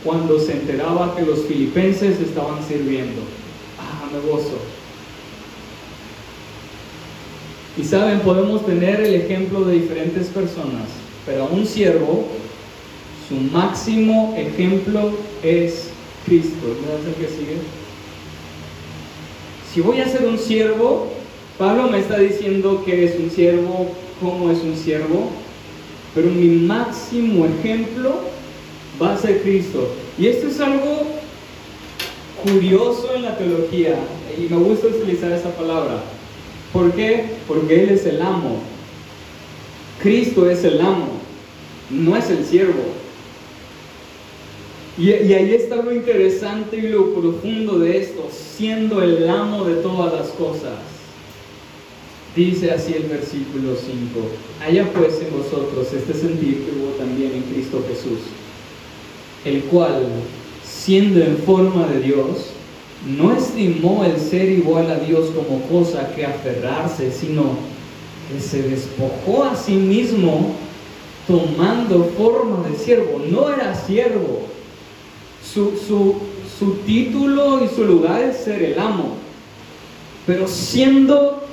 [0.04, 3.24] cuando se enteraba que los filipenses estaban sirviendo.
[3.80, 4.60] Ah, me gozo.
[7.76, 10.90] Y saben, podemos tener el ejemplo de diferentes personas,
[11.26, 12.28] pero a un siervo,
[13.28, 15.90] su máximo ejemplo es
[16.24, 16.68] Cristo.
[16.68, 17.58] ¿Verdad el que sigue?
[19.74, 21.08] Si voy a ser un siervo,
[21.58, 23.88] Pablo me está diciendo que es un siervo,
[24.22, 25.32] cómo es un siervo,
[26.18, 28.22] pero mi máximo ejemplo
[29.00, 29.88] va a ser Cristo.
[30.18, 31.04] Y esto es algo
[32.44, 34.00] curioso en la teología,
[34.36, 36.02] y me gusta utilizar esa palabra.
[36.74, 37.24] ¿Por qué?
[37.48, 38.58] Porque Él es el amo.
[40.02, 41.20] Cristo es el amo,
[41.92, 42.82] no es el siervo.
[44.98, 50.12] Y, ahí está lo interesante y lo profundo de esto, siendo el amo de todas
[50.12, 50.97] las cosas.
[52.38, 53.90] Dice así el versículo 5,
[54.64, 58.20] haya pues en vosotros este sentir que hubo también en Cristo Jesús,
[59.44, 60.04] el cual,
[60.64, 62.52] siendo en forma de Dios,
[63.18, 67.56] no estimó el ser igual a Dios como cosa que aferrarse, sino
[68.32, 70.54] que se despojó a sí mismo
[71.26, 73.20] tomando forma de siervo.
[73.32, 74.42] No era siervo.
[75.44, 75.72] Su,
[76.60, 79.16] su título y su lugar es ser el amo.
[80.28, 81.47] Pero siendo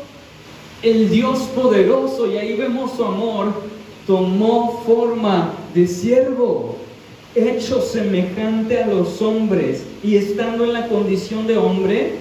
[0.85, 3.53] el Dios poderoso, y ahí vemos su amor,
[4.07, 6.76] tomó forma de siervo
[7.35, 12.12] hecho semejante a los hombres y estando en la condición de hombre,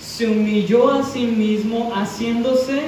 [0.00, 2.82] se humilló a sí mismo haciéndose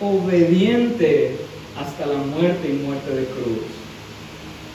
[0.00, 1.36] obediente
[1.80, 3.64] hasta la muerte y muerte de cruz.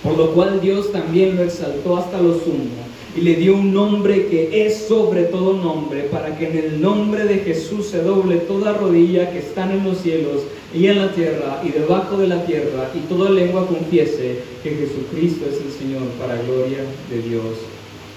[0.04, 4.28] Por lo cual Dios también lo exaltó hasta lo sumo y le dio un nombre
[4.28, 8.74] que es sobre todo nombre, para que en el nombre de Jesús se doble toda
[8.74, 10.43] rodilla que están en los cielos
[10.74, 15.45] y en la tierra y debajo de la tierra, y toda lengua confiese que Jesucristo
[15.49, 17.43] es el Señor, para gloria de Dios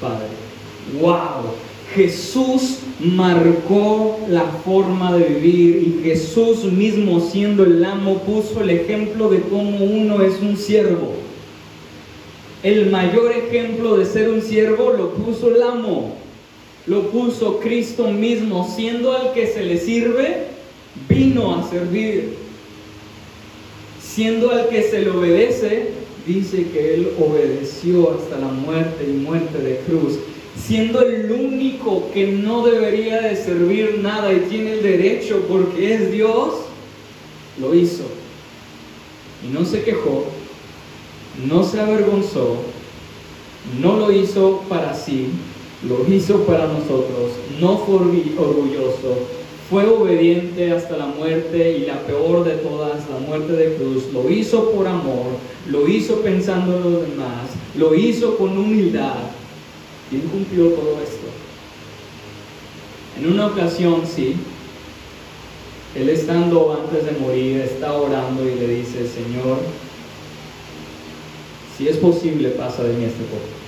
[0.01, 0.29] Padre.
[1.01, 1.53] ¡Wow!
[1.95, 9.29] Jesús marcó la forma de vivir y Jesús mismo siendo el amo puso el ejemplo
[9.29, 11.13] de cómo uno es un siervo.
[12.65, 16.17] El mayor ejemplo de ser un siervo lo puso el amo,
[16.87, 20.47] lo puso Cristo mismo, siendo al que se le sirve,
[21.07, 22.37] vino a servir.
[24.03, 25.89] Siendo al que se le obedece,
[26.27, 30.15] dice que Él obedeció hasta la muerte y muerte de cruz.
[30.57, 36.11] Siendo el único que no debería de servir nada y tiene el derecho porque es
[36.11, 36.55] Dios,
[37.61, 38.05] lo hizo.
[39.47, 40.25] Y no se quejó,
[41.49, 42.57] no se avergonzó,
[43.81, 45.29] no lo hizo para sí,
[45.89, 49.19] lo hizo para nosotros, no fue orgulloso,
[49.69, 54.05] fue obediente hasta la muerte y la peor de todas, la muerte de cruz.
[54.13, 55.27] Lo hizo por amor,
[55.71, 59.17] lo hizo pensando en los demás, lo hizo con humildad.
[60.13, 61.27] Y cumplió todo esto.
[63.19, 64.37] En una ocasión, sí,
[65.97, 69.59] él estando antes de morir, está orando y le dice, Señor,
[71.77, 73.65] si es posible, pasa de mí este poco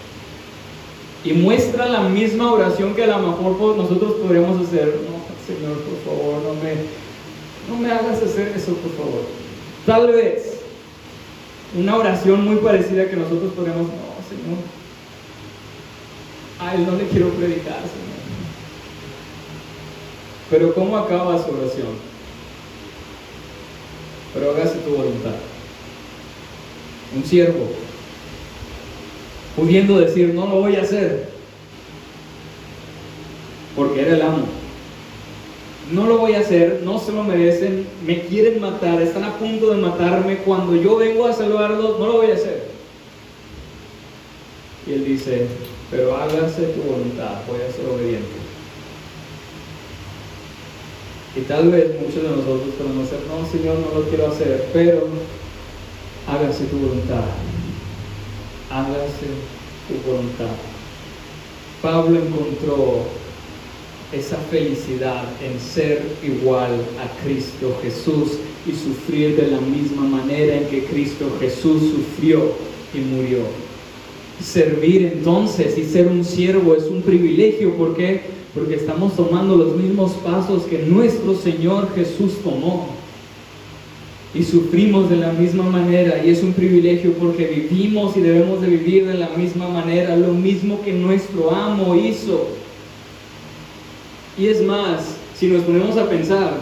[1.26, 4.86] y muestra la misma oración que a lo mejor nosotros podríamos hacer.
[4.86, 6.74] No, Señor, por favor, no me,
[7.68, 9.22] no me hagas hacer eso, por favor.
[9.84, 10.60] Tal vez
[11.76, 13.94] una oración muy parecida que nosotros podríamos, no,
[14.28, 14.58] Señor,
[16.60, 18.16] a Él no le quiero predicar, Señor.
[20.48, 21.88] Pero ¿cómo acaba su oración?
[24.32, 25.34] Pero hágase tu voluntad.
[27.16, 27.85] Un siervo
[29.56, 31.28] pudiendo decir, no lo voy a hacer,
[33.74, 34.44] porque era el amo.
[35.90, 39.70] No lo voy a hacer, no se lo merecen, me quieren matar, están a punto
[39.70, 42.64] de matarme, cuando yo vengo a salvarlos, no lo voy a hacer.
[44.86, 45.46] Y él dice,
[45.90, 48.26] pero hágase tu voluntad, voy a ser obediente.
[51.36, 55.06] Y tal vez muchos de nosotros podemos decir, no, Señor, no lo quiero hacer, pero
[56.26, 57.24] hágase tu voluntad,
[58.70, 59.26] hágase
[59.88, 60.54] tu voluntad.
[61.82, 63.04] Pablo encontró
[64.12, 70.66] esa felicidad en ser igual a Cristo Jesús y sufrir de la misma manera en
[70.68, 72.52] que Cristo Jesús sufrió
[72.94, 73.38] y murió.
[74.42, 77.74] Servir entonces y ser un siervo es un privilegio.
[77.74, 78.22] ¿Por qué?
[78.54, 82.95] Porque estamos tomando los mismos pasos que nuestro Señor Jesús tomó.
[84.36, 88.68] Y sufrimos de la misma manera y es un privilegio porque vivimos y debemos de
[88.68, 92.48] vivir de la misma manera, lo mismo que nuestro amo hizo.
[94.36, 96.58] Y es más, si nos ponemos a pensar,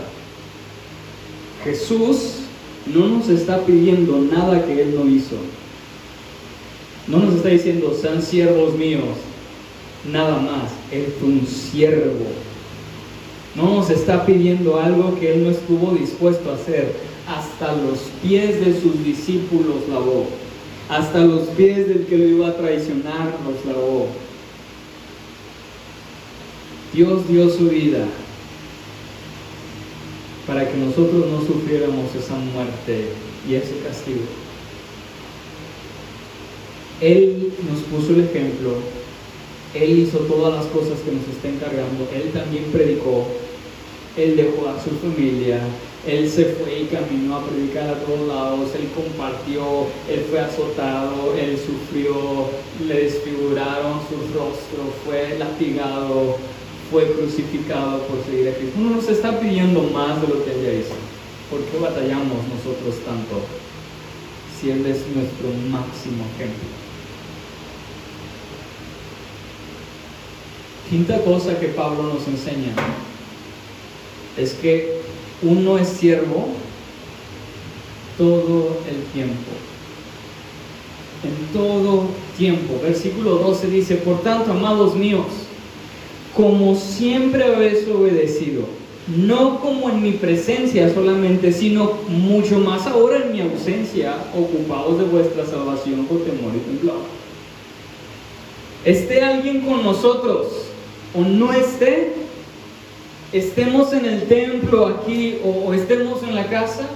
[1.65, 2.37] Jesús
[2.95, 5.37] no nos está pidiendo nada que Él no hizo.
[7.09, 9.17] No nos está diciendo, sean siervos míos,
[10.13, 10.71] nada más.
[10.93, 12.27] Él fue un siervo.
[13.57, 17.14] No nos está pidiendo algo que Él no estuvo dispuesto a hacer.
[17.27, 20.27] Hasta los pies de sus discípulos lavó.
[20.89, 24.09] Hasta los pies del que lo iba a traicionar los lavó.
[26.93, 28.07] Dios dio su vida
[30.47, 33.09] para que nosotros no sufriéramos esa muerte
[33.49, 34.21] y ese castigo.
[37.01, 38.77] Él nos puso el ejemplo,
[39.75, 43.27] Él hizo todas las cosas que nos está encargando, Él también predicó,
[44.17, 45.61] Él dejó a su familia,
[46.07, 51.35] Él se fue y caminó a predicar a todos lados, Él compartió, Él fue azotado,
[51.35, 52.51] Él sufrió,
[52.87, 56.37] le desfiguraron su rostro, fue latigado,
[56.91, 58.79] fue crucificado por seguir a Cristo.
[58.79, 60.95] No nos está pidiendo más de lo que ella hizo.
[61.51, 63.41] ¿Por qué batallamos nosotros tanto
[64.61, 66.69] si Él es nuestro máximo ejemplo?
[70.91, 72.75] Quinta cosa que Pablo nos enseña
[74.37, 75.01] es que
[75.45, 76.49] uno es siervo
[78.19, 79.51] todo el tiempo.
[81.23, 82.81] En todo tiempo.
[82.83, 85.27] Versículo 12 dice, por tanto, amados míos,
[86.37, 88.65] como siempre habéis obedecido,
[89.07, 95.05] no como en mi presencia solamente, sino mucho más ahora en mi ausencia, ocupados de
[95.05, 97.01] vuestra salvación por temor y temblor.
[98.85, 100.47] Esté alguien con nosotros
[101.15, 102.13] o no esté,
[103.35, 106.89] estemos en el templo aquí o, estemos en la casa,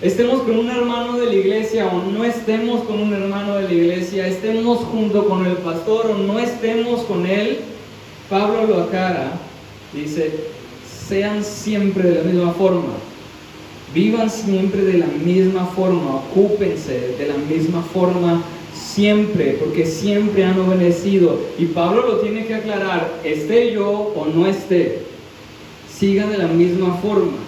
[0.00, 3.74] estemos con un hermano de la iglesia o no estemos con un hermano de la
[3.74, 7.58] iglesia, estemos junto con el pastor o no estemos con él,
[8.30, 9.32] Pablo lo aclara,
[9.92, 10.32] dice,
[11.08, 12.94] sean siempre de la misma forma,
[13.94, 18.42] vivan siempre de la misma forma, ocúpense de la misma forma
[18.74, 21.38] siempre, porque siempre han obedecido.
[21.58, 25.05] Y Pablo lo tiene que aclarar, esté yo o no esté,
[25.98, 27.38] sigan de la misma forma.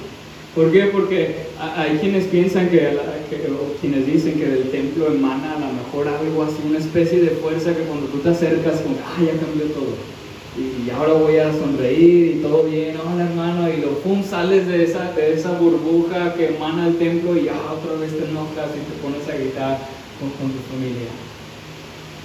[0.55, 0.85] ¿Por qué?
[0.87, 6.09] Porque hay quienes piensan que, o quienes dicen que del templo emana a lo mejor
[6.09, 9.67] algo así, una especie de fuerza que cuando tú te acercas, como, ah, ya cambió
[9.67, 10.19] todo
[10.59, 14.85] y ahora voy a sonreír y todo bien, hola hermano, y lo pum, sales de
[14.85, 18.81] esa, de esa burbuja que emana el templo y ya otra vez te enojas y
[18.81, 19.79] te pones a gritar
[20.19, 21.09] con, tu familia.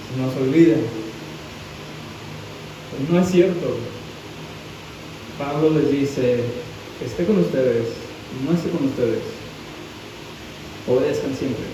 [0.10, 0.78] Se nos olvida.
[3.12, 3.78] no es cierto.
[5.38, 6.44] Pablo les dice,
[7.04, 7.88] esté con ustedes,
[8.46, 9.22] no esté con ustedes.
[10.88, 11.66] Obedezcan siempre.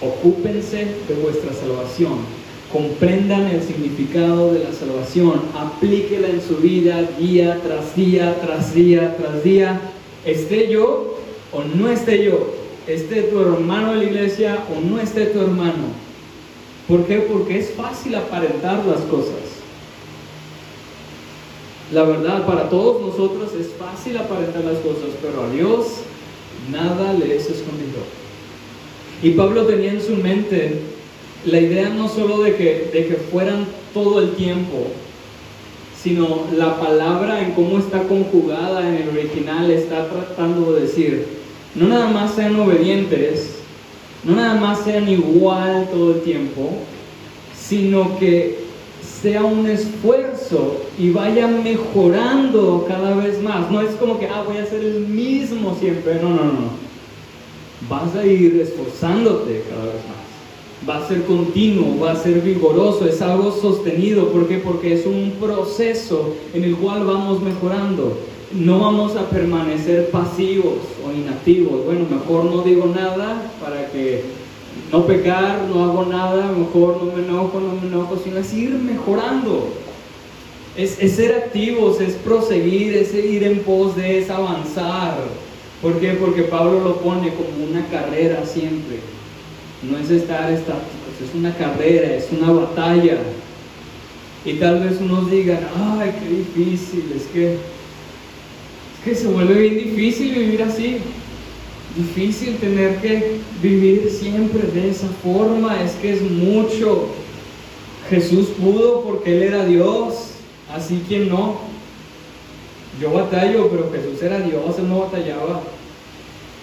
[0.00, 2.18] Ocúpense de vuestra salvación
[2.72, 9.16] comprendan el significado de la salvación, aplíquela en su vida día tras día, tras día,
[9.16, 9.80] tras día,
[10.24, 11.18] esté yo
[11.52, 12.54] o no esté yo,
[12.86, 16.08] esté tu hermano en la iglesia o no esté tu hermano.
[16.86, 17.18] ¿Por qué?
[17.20, 19.57] Porque es fácil aparentar las cosas.
[21.92, 25.86] La verdad, para todos nosotros es fácil aparentar las cosas, pero a Dios
[26.70, 28.00] nada le es escondido.
[29.22, 30.80] Y Pablo tenía en su mente
[31.46, 34.88] la idea no solo de que, de que fueran todo el tiempo,
[36.00, 41.26] sino la palabra en cómo está conjugada en el original está tratando de decir,
[41.74, 43.56] no nada más sean obedientes,
[44.24, 46.70] no nada más sean igual todo el tiempo,
[47.58, 48.67] sino que
[49.20, 53.70] sea un esfuerzo y vaya mejorando cada vez más.
[53.70, 56.16] No es como que, ah, voy a ser el mismo siempre.
[56.16, 56.88] No, no, no.
[57.88, 60.28] Vas a ir esforzándote cada vez más
[60.88, 64.28] va a ser continuo, va a ser vigoroso, es algo sostenido.
[64.28, 64.58] ¿Por qué?
[64.58, 68.16] Porque es un proceso en el cual vamos mejorando.
[68.52, 71.84] No vamos a permanecer pasivos o inactivos.
[71.84, 74.24] Bueno, mejor no digo nada para que
[74.92, 78.70] no pecar, no hago nada, mejor no me enojo, no me enojo, sino es ir
[78.70, 79.68] mejorando.
[80.76, 85.18] Es, ser activos, es proseguir, es ir en pos de, es avanzar.
[85.82, 86.12] ¿Por qué?
[86.14, 88.98] Porque Pablo lo pone como una carrera siempre
[89.82, 93.18] no es estar estáticos, es una carrera, es una batalla.
[94.44, 97.58] Y tal vez unos digan, ay, qué difícil, es que, es
[99.04, 100.98] que se vuelve bien difícil vivir así.
[101.98, 107.08] Difícil tener que vivir siempre de esa forma, es que es mucho.
[108.08, 110.34] Jesús pudo porque Él era Dios,
[110.72, 111.56] así que no.
[113.02, 115.60] Yo batallo, pero Jesús era Dios, Él no batallaba.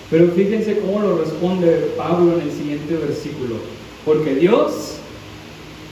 [0.10, 3.56] Pero fíjense cómo lo responde Pablo en el siguiente versículo.
[4.06, 5.00] Porque Dios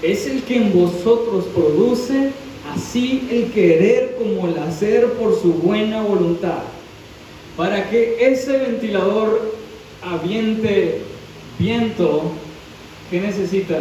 [0.02, 2.32] es el que en vosotros produce
[2.74, 6.64] así el querer como el hacer por su buena voluntad.
[7.58, 9.54] Para que ese ventilador
[10.02, 11.02] aviente
[11.60, 12.32] viento,
[13.10, 13.80] ¿qué necesita?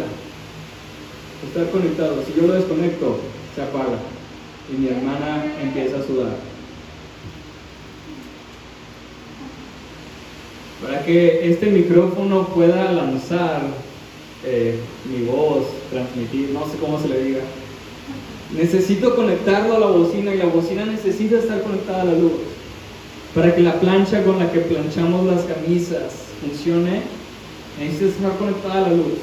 [1.47, 2.23] Estar conectado.
[2.25, 3.19] Si yo lo desconecto,
[3.55, 3.97] se apaga
[4.71, 6.53] y mi hermana empieza a sudar.
[10.83, 13.61] para que este micrófono pueda lanzar
[14.45, 17.39] eh, mi voz, transmitir, no sé cómo se le diga.
[18.53, 22.33] Necesito conectarlo a la bocina y la bocina necesita estar conectada a la luz.
[23.35, 27.01] Para que la plancha con la que planchamos las camisas funcione,
[27.79, 29.17] necesita estar conectada a la luz.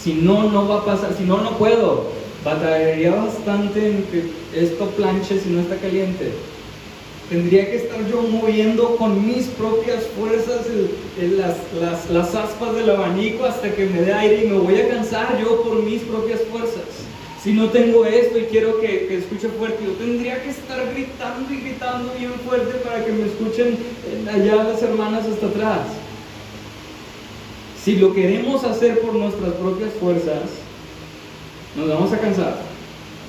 [0.00, 2.04] Si no, no va a pasar, si no, no puedo.
[2.44, 6.32] Batallaría bastante en que esto planche si no está caliente.
[7.28, 10.60] Tendría que estar yo moviendo con mis propias fuerzas
[11.36, 15.38] las, las, aspas del abanico hasta que me dé aire y me voy a cansar
[15.38, 17.07] yo por mis propias fuerzas.
[17.42, 21.52] Si no tengo esto y quiero que, que, escuche fuerte, yo tendría que estar gritando
[21.52, 23.78] y gritando bien fuerte para que me escuchen
[24.28, 25.80] allá las hermanas hasta atrás.
[27.84, 30.42] Si lo queremos hacer por nuestras propias fuerzas,
[31.76, 32.56] nos vamos a cansar.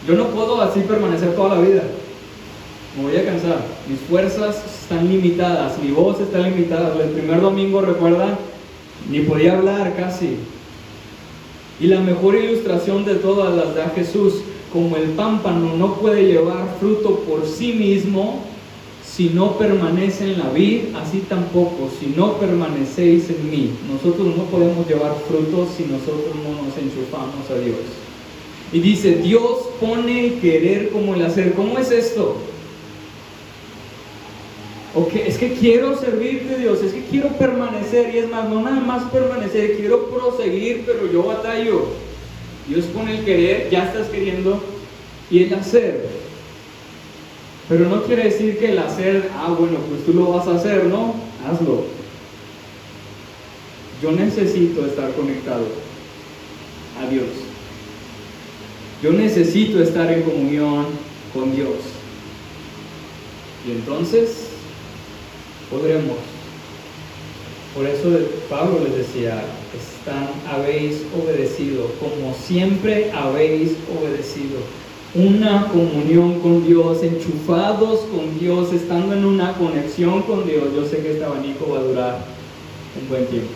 [0.07, 1.84] Yo no puedo así permanecer toda la vida
[2.97, 6.93] me voy a cansar, mis fuerzas están limitadas, mi voz está limitada.
[7.01, 8.38] El primer domingo, recuerdan,
[9.10, 10.38] ni podía hablar casi.
[11.80, 14.36] Y la mejor ilustración de todas las da Jesús,
[14.72, 18.44] como el pámpano no puede llevar fruto por sí mismo
[19.20, 23.72] si no permanece en la vid, así tampoco, si no permanecéis en mí.
[23.92, 27.80] Nosotros no podemos llevar frutos si nosotros no nos enchufamos a Dios.
[28.72, 29.42] Y dice, Dios
[29.80, 31.54] pone el querer como el hacer.
[31.54, 32.38] ¿Cómo es esto?
[34.96, 39.04] Es que quiero servirte Dios, es que quiero permanecer y es más, no nada más
[39.12, 41.86] permanecer, quiero proseguir, pero yo batallo.
[42.68, 44.62] Dios pone el querer, ya estás queriendo,
[45.30, 46.08] y el hacer.
[47.68, 50.86] Pero no quiere decir que el hacer, ah, bueno, pues tú lo vas a hacer,
[50.86, 51.14] ¿no?
[51.46, 51.86] Hazlo.
[54.02, 55.66] Yo necesito estar conectado
[57.00, 57.28] a Dios.
[59.04, 60.88] Yo necesito estar en comunión
[61.34, 61.76] con Dios.
[63.68, 64.49] Y entonces
[65.70, 66.18] podremos.
[67.76, 68.10] Por eso
[68.50, 69.44] Pablo les decía,
[69.78, 74.58] están, habéis obedecido, como siempre habéis obedecido.
[75.16, 80.66] Una comunión con Dios, enchufados con Dios, estando en una conexión con Dios.
[80.76, 82.20] Yo sé que este abanico va a durar
[83.00, 83.50] un buen tiempo.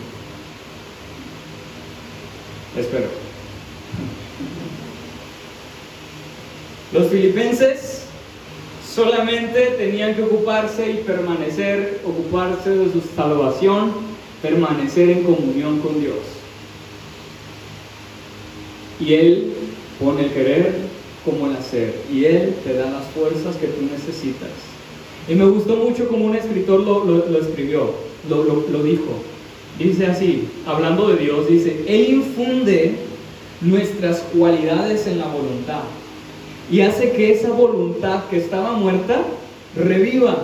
[2.77, 3.07] Espero.
[6.91, 8.02] Los filipenses
[8.93, 13.91] solamente tenían que ocuparse y permanecer, ocuparse de su salvación,
[14.41, 16.17] permanecer en comunión con Dios.
[18.99, 19.53] Y Él
[19.99, 20.75] pone el querer
[21.25, 24.49] como el hacer, y Él te da las fuerzas que tú necesitas.
[25.27, 27.91] Y me gustó mucho como un escritor lo, escribió,
[28.29, 29.23] lo, lo dijo.
[29.79, 32.95] Dice así, hablando de Dios, dice, Él infunde
[33.61, 35.83] nuestras cualidades en la voluntad
[36.71, 39.21] y hace que esa voluntad que estaba muerta
[39.75, 40.37] reviva,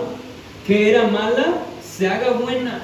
[0.66, 2.82] que era mala, se haga buena,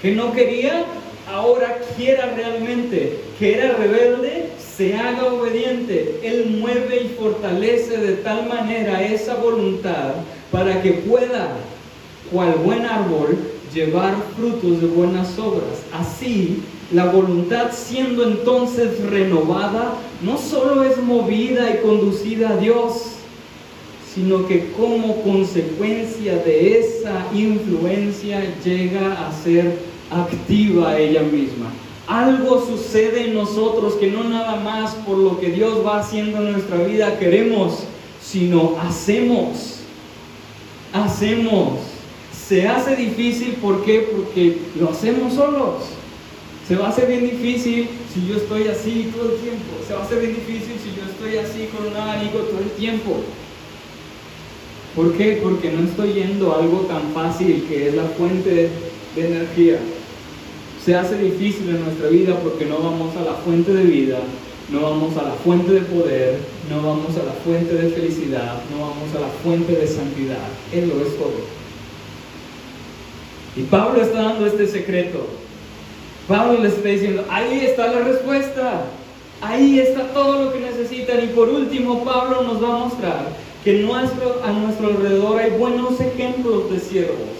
[0.00, 0.84] que no quería,
[1.30, 6.20] ahora quiera realmente, que era rebelde, se haga obediente.
[6.22, 10.14] Él mueve y fortalece de tal manera esa voluntad
[10.52, 11.56] para que pueda,
[12.30, 13.38] cual buen árbol,
[13.74, 15.82] llevar frutos de buenas obras.
[15.92, 16.62] Así
[16.92, 23.02] la voluntad siendo entonces renovada, no solo es movida y conducida a Dios,
[24.14, 29.78] sino que como consecuencia de esa influencia llega a ser
[30.10, 31.70] activa ella misma.
[32.06, 36.52] Algo sucede en nosotros que no nada más por lo que Dios va haciendo en
[36.52, 37.80] nuestra vida queremos,
[38.22, 39.80] sino hacemos.
[40.92, 41.80] Hacemos.
[42.46, 44.08] Se hace difícil, ¿por qué?
[44.12, 45.95] Porque lo hacemos solos.
[46.66, 49.76] Se va a hacer bien difícil si yo estoy así todo el tiempo.
[49.86, 52.70] Se va a hacer bien difícil si yo estoy así con un abanico todo el
[52.70, 53.20] tiempo.
[54.96, 55.38] ¿Por qué?
[55.42, 58.70] Porque no estoy yendo a algo tan fácil que es la fuente
[59.14, 59.78] de energía.
[60.84, 64.18] se hace difícil en nuestra vida porque no vamos a la fuente de vida,
[64.70, 66.38] no vamos a la fuente de poder,
[66.70, 70.46] no vamos a la fuente de felicidad, no vamos a la fuente de santidad.
[70.72, 71.56] Él lo es todo.
[73.56, 75.26] Y Pablo está dando este secreto.
[76.28, 78.84] Pablo les está diciendo, ahí está la respuesta.
[79.40, 81.22] Ahí está todo lo que necesitan.
[81.22, 83.28] Y por último, Pablo nos va a mostrar
[83.62, 87.36] que nuestro, a nuestro alrededor hay buenos ejemplos de siervos.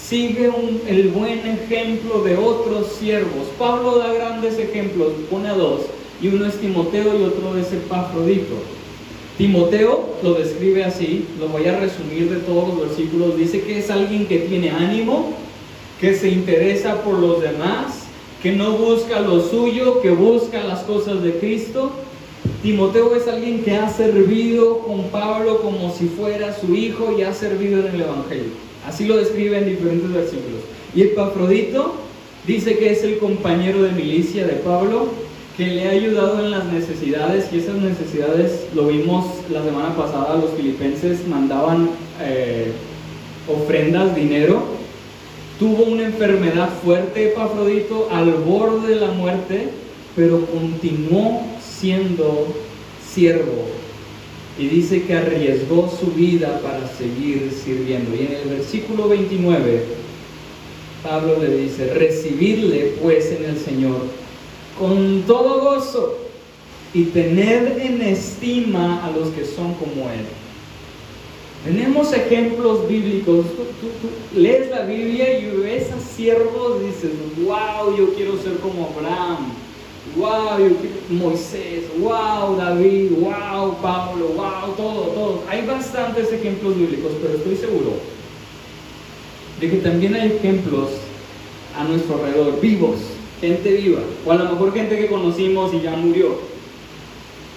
[0.00, 0.50] Sigue
[0.88, 3.48] el buen ejemplo de otros siervos.
[3.58, 5.82] Pablo da grandes ejemplos, pone dos,
[6.20, 8.56] y uno es Timoteo y otro es Epafrodito.
[9.38, 13.90] Timoteo lo describe así, lo voy a resumir de todos los versículos, dice que es
[13.90, 15.32] alguien que tiene ánimo,
[16.00, 18.04] que se interesa por los demás,
[18.42, 21.90] que no busca lo suyo, que busca las cosas de Cristo.
[22.62, 27.34] Timoteo es alguien que ha servido con Pablo como si fuera su hijo y ha
[27.34, 28.70] servido en el Evangelio.
[28.88, 30.60] Así lo describe en diferentes versículos.
[30.94, 31.96] Y Epafrodito
[32.46, 35.08] dice que es el compañero de milicia de Pablo,
[35.58, 40.36] que le ha ayudado en las necesidades, y esas necesidades lo vimos la semana pasada,
[40.36, 41.90] los filipenses mandaban
[42.22, 42.72] eh,
[43.46, 44.79] ofrendas, dinero.
[45.60, 49.68] Tuvo una enfermedad fuerte Epafrodito al borde de la muerte,
[50.16, 52.46] pero continuó siendo
[53.06, 53.66] siervo
[54.58, 58.14] y dice que arriesgó su vida para seguir sirviendo.
[58.14, 59.82] Y en el versículo 29,
[61.02, 64.00] Pablo le dice, recibirle pues en el Señor
[64.78, 66.16] con todo gozo
[66.94, 70.24] y tener en estima a los que son como Él.
[71.64, 73.46] Tenemos ejemplos bíblicos.
[73.80, 77.12] Tú, lees la Biblia y ves a siervos dices,
[77.44, 79.52] wow, yo quiero ser como Abraham
[80.16, 80.58] wow,
[81.08, 85.42] Moisés, wow, David, wow, Pablo, wow, todo, todo.
[85.48, 87.92] Hay bastantes ejemplos bíblicos, pero estoy seguro
[89.60, 90.88] de que también hay ejemplos
[91.76, 92.96] a nuestro alrededor, vivos,
[93.40, 96.38] gente viva, o a lo mejor gente que conocimos y ya murió.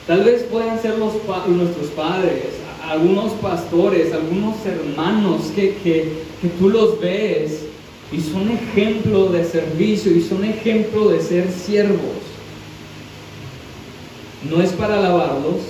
[0.05, 1.13] Tal vez puedan ser los
[1.47, 2.43] nuestros padres,
[2.83, 7.65] algunos pastores, algunos hermanos que, que, que tú los ves
[8.11, 12.23] y son ejemplo de servicio y son ejemplo de ser siervos
[14.49, 15.61] no es para alabarlos,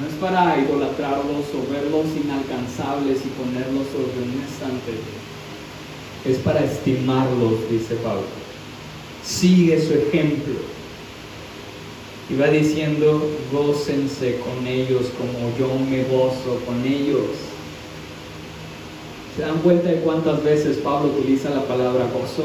[0.00, 4.92] no es para idolatrarlos o verlos inalcanzables y ponerlos sobre un estante,
[6.24, 8.22] es para estimarlos, dice Pablo.
[9.22, 10.54] Sigue su ejemplo.
[12.30, 17.26] Y va diciendo, gócense con ellos como yo me gozo con ellos.
[19.36, 22.44] ¿Se dan cuenta de cuántas veces Pablo utiliza la palabra gozo?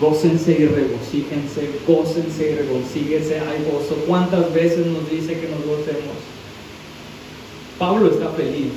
[0.00, 3.96] Gócense y regocíjense, gócense y regocíjense, hay gozo.
[4.06, 6.16] ¿Cuántas veces nos dice que nos gocemos?
[7.78, 8.72] Pablo está feliz.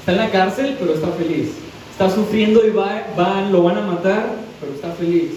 [0.00, 1.50] Está en la cárcel, pero está feliz.
[1.92, 5.30] Está sufriendo y va, lo van a matar, pero está feliz.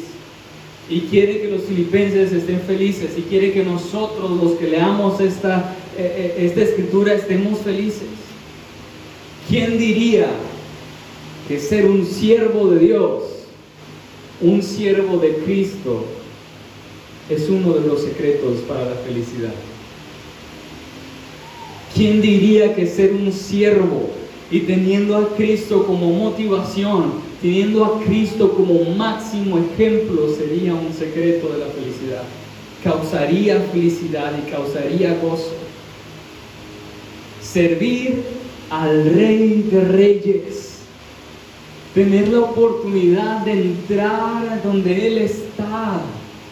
[0.89, 3.11] Y quiere que los filipenses estén felices.
[3.17, 8.09] Y quiere que nosotros, los que leamos esta, eh, eh, esta escritura, estemos felices.
[9.49, 10.27] ¿Quién diría
[11.47, 13.35] que ser un siervo de Dios
[14.41, 16.03] un siervo de Cristo
[17.29, 19.53] es uno de los secretos para la felicidad.
[21.93, 24.09] ¿Quién diría que ser un siervo
[24.51, 27.13] y teniendo a Cristo como motivación,
[27.45, 32.23] teniendo a Cristo como máximo ejemplo sería un secreto de la felicidad?
[32.83, 35.53] Causaría felicidad y causaría gozo.
[37.43, 38.23] Servir
[38.71, 40.79] al Rey de Reyes
[41.93, 46.01] tener la oportunidad de entrar donde Él está,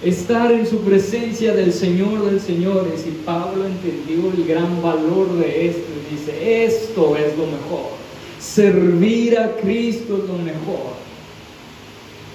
[0.03, 3.03] estar en su presencia del Señor del Señores.
[3.07, 8.02] Y Pablo entendió el gran valor de esto y dice, esto es lo mejor.
[8.43, 10.93] Servir a Cristo es lo mejor.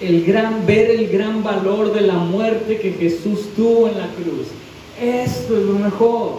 [0.01, 4.49] El gran, ver el gran valor de la muerte que Jesús tuvo en la cruz.
[5.01, 6.39] Esto es lo mejor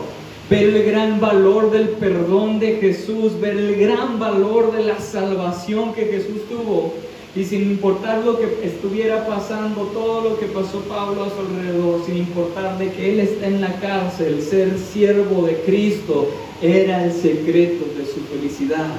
[0.49, 5.93] ver el gran valor del perdón de Jesús, ver el gran valor de la salvación
[5.93, 6.93] que Jesús tuvo.
[7.35, 12.03] Y sin importar lo que estuviera pasando, todo lo que pasó Pablo a su alrededor,
[12.05, 16.27] sin importar de que él está en la cárcel, ser siervo de Cristo
[16.61, 18.89] era el secreto de su felicidad.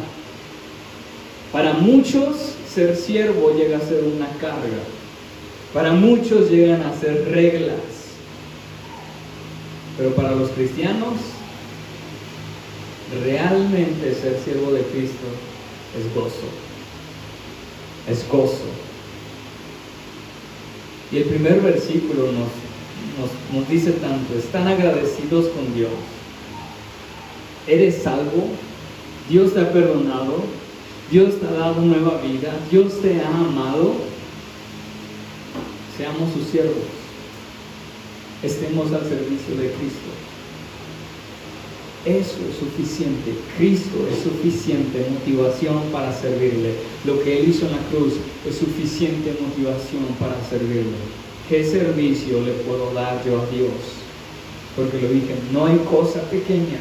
[1.52, 2.36] Para muchos,
[2.72, 4.82] ser siervo llega a ser una carga.
[5.74, 7.80] Para muchos llegan a ser reglas.
[9.96, 11.14] Pero para los cristianos,
[13.24, 15.26] realmente ser siervo de Cristo
[15.98, 16.46] es gozo.
[18.08, 18.66] Es gozo.
[21.12, 22.48] Y el primer versículo nos,
[23.52, 25.90] nos, dice tanto, están agradecidos con Dios.
[27.66, 28.48] Eres salvo,
[29.28, 30.44] Dios te ha perdonado,
[31.10, 33.94] Dios te ha dado nueva vida, Dios te ha amado.
[35.96, 36.86] seamos sus siervos,
[38.42, 40.10] estemos al servicio de Cristo.
[42.06, 43.34] Eso es suficiente.
[43.58, 46.74] Cristo es suficiente motivación para servirle.
[47.04, 48.14] Lo que Él hizo en la cruz
[48.48, 50.96] es suficiente motivación para servirle.
[51.46, 54.00] ¿Qué servicio le puedo dar yo a Dios?
[54.76, 56.78] Porque lo dije, no hay cosa pequeña.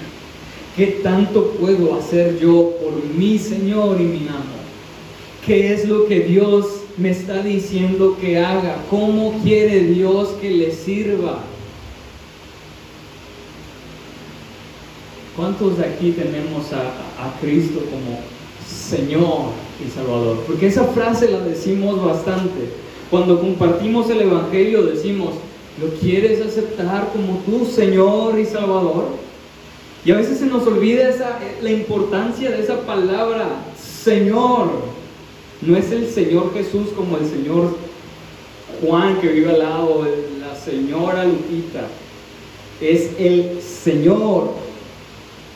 [0.79, 4.59] ¿Qué tanto puedo hacer yo por mi Señor y mi amo?
[5.45, 8.77] ¿Qué es lo que Dios me está diciendo que haga?
[8.89, 11.39] ¿Cómo quiere Dios que le sirva?
[15.35, 18.21] ¿Cuántos de aquí tenemos a, Cristo como
[18.65, 19.51] Señor
[19.85, 20.45] y Salvador?
[20.47, 22.69] Porque esa frase la decimos bastante.
[23.11, 25.31] Cuando compartimos el Evangelio decimos,
[25.81, 29.27] ¿lo quieres aceptar como tu Señor y Salvador?
[30.05, 33.47] Y a veces se nos olvida esa, la importancia de esa palabra,
[33.77, 34.69] Señor.
[35.61, 37.75] No es el Señor Jesús como el Señor
[38.81, 40.07] Juan que vive al lado,
[40.39, 41.87] la señora Lupita.
[42.79, 44.51] Es el Señor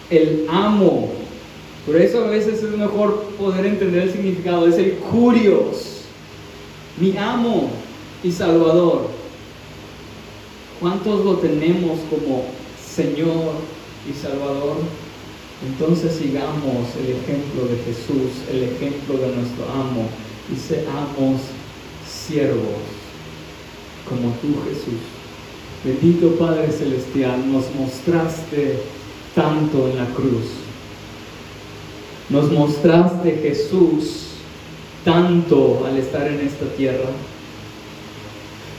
[0.10, 1.10] el amo.
[1.86, 4.68] Por eso a veces es mejor poder entender el significado.
[4.68, 6.02] Es el curios,
[7.00, 7.70] mi amo
[8.24, 9.08] y salvador.
[10.82, 12.46] ¿Cuántos lo tenemos como
[12.86, 13.54] Señor
[14.10, 14.78] y Salvador?
[15.66, 20.10] Entonces sigamos el ejemplo de Jesús, el ejemplo de nuestro amo
[20.52, 21.42] y seamos
[22.06, 22.84] siervos
[24.08, 25.00] como tú Jesús.
[25.84, 28.80] Bendito Padre Celestial, nos mostraste
[29.36, 30.46] tanto en la cruz.
[32.30, 34.28] Nos mostraste Jesús
[35.04, 37.10] tanto al estar en esta tierra.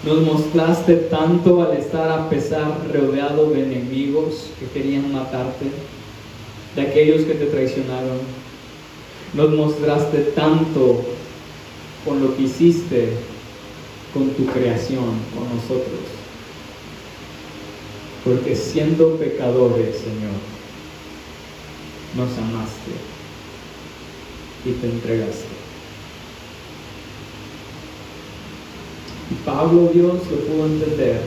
[0.05, 5.67] Nos mostraste tanto al estar a pesar rodeado de enemigos que querían matarte,
[6.77, 8.19] de aquellos que te traicionaron.
[9.33, 11.03] Nos mostraste tanto
[12.05, 13.15] con lo que hiciste
[14.13, 16.01] con tu creación, con nosotros.
[18.25, 20.39] Porque siendo pecadores, Señor,
[22.15, 22.93] nos amaste
[24.65, 25.54] y te entregaste.
[29.45, 31.21] Pablo Dios lo pudo entender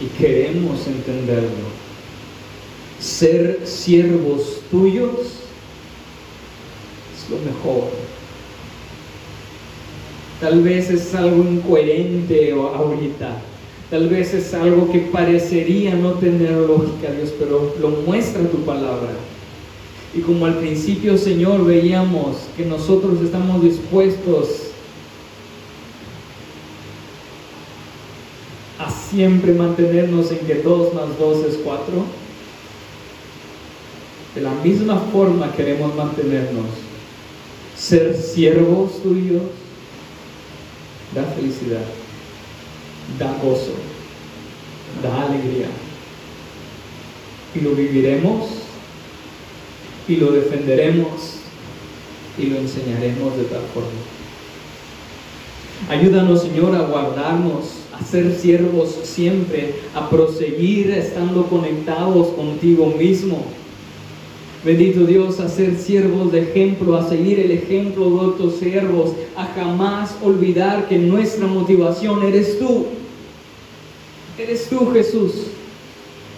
[0.00, 1.78] y queremos entenderlo.
[3.00, 5.12] Ser siervos tuyos
[7.14, 7.90] es lo mejor.
[10.40, 13.42] Tal vez es algo incoherente ahorita,
[13.90, 19.12] Tal vez es algo que parecería no tener lógica, Dios, pero lo muestra tu palabra.
[20.14, 24.48] Y como al principio, Señor, veíamos que nosotros estamos dispuestos
[28.78, 32.04] a siempre mantenernos en que 2 más 2 es 4,
[34.34, 36.66] de la misma forma queremos mantenernos,
[37.76, 39.42] ser siervos tuyos,
[41.14, 41.84] da felicidad
[43.16, 43.72] da gozo,
[45.02, 45.68] da alegría.
[47.54, 48.46] Y lo viviremos
[50.06, 51.38] y lo defenderemos
[52.36, 53.88] y lo enseñaremos de tal forma.
[55.88, 57.64] Ayúdanos, Señor, a guardarnos,
[58.00, 63.44] a ser siervos siempre, a proseguir estando conectados contigo mismo
[64.64, 69.44] Bendito Dios, a ser siervos de ejemplo, a seguir el ejemplo de otros siervos, a
[69.46, 72.86] jamás olvidar que nuestra motivación eres tú.
[74.36, 75.32] Eres tú, Jesús.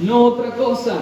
[0.00, 1.00] No otra cosa.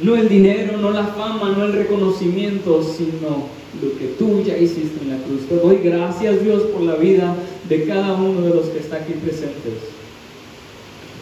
[0.00, 3.48] No el dinero, no la fama, no el reconocimiento, sino
[3.82, 5.42] lo que tú ya hiciste en la cruz.
[5.48, 7.36] Te doy gracias, Dios, por la vida
[7.72, 9.72] de cada uno de los que está aquí presentes.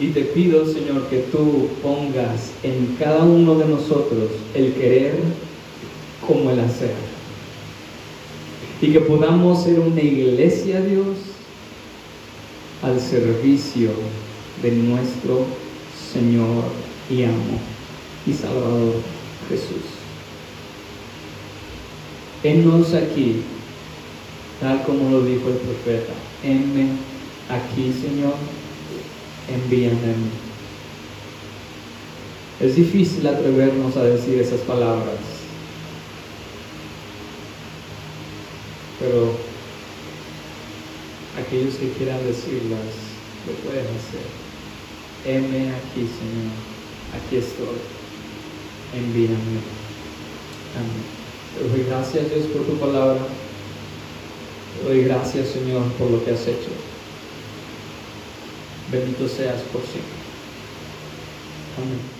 [0.01, 5.15] Y te pido, Señor, que tú pongas en cada uno de nosotros el querer
[6.27, 6.95] como el hacer.
[8.83, 11.19] Y que podamos ser una iglesia, Dios,
[12.83, 13.91] al servicio
[14.61, 15.45] de nuestro
[16.13, 16.65] Señor
[17.09, 17.61] y amo
[18.27, 18.95] y Salvador
[19.49, 19.87] Jesús.
[22.43, 23.43] Enos aquí,
[24.61, 26.30] tal como lo dijo el profeta.
[26.43, 26.89] Enme
[27.49, 28.35] aquí, Señor
[29.55, 30.15] envíame.
[32.61, 35.19] Es difícil atrevernos a decir esas palabras,
[38.99, 39.33] pero
[41.39, 42.85] aquellos que quieran decirlas
[43.47, 44.29] lo pueden hacer.
[45.25, 46.53] Heme aquí, Señor,
[47.17, 47.81] aquí estoy,
[48.95, 49.61] envíame.
[50.77, 51.21] Amén.
[51.57, 53.21] Te doy gracias, Dios, por tu palabra.
[54.79, 56.71] Te doy gracias, Señor, por lo que has hecho.
[58.91, 60.21] Bendito seas por siempre.
[61.79, 62.20] Amén.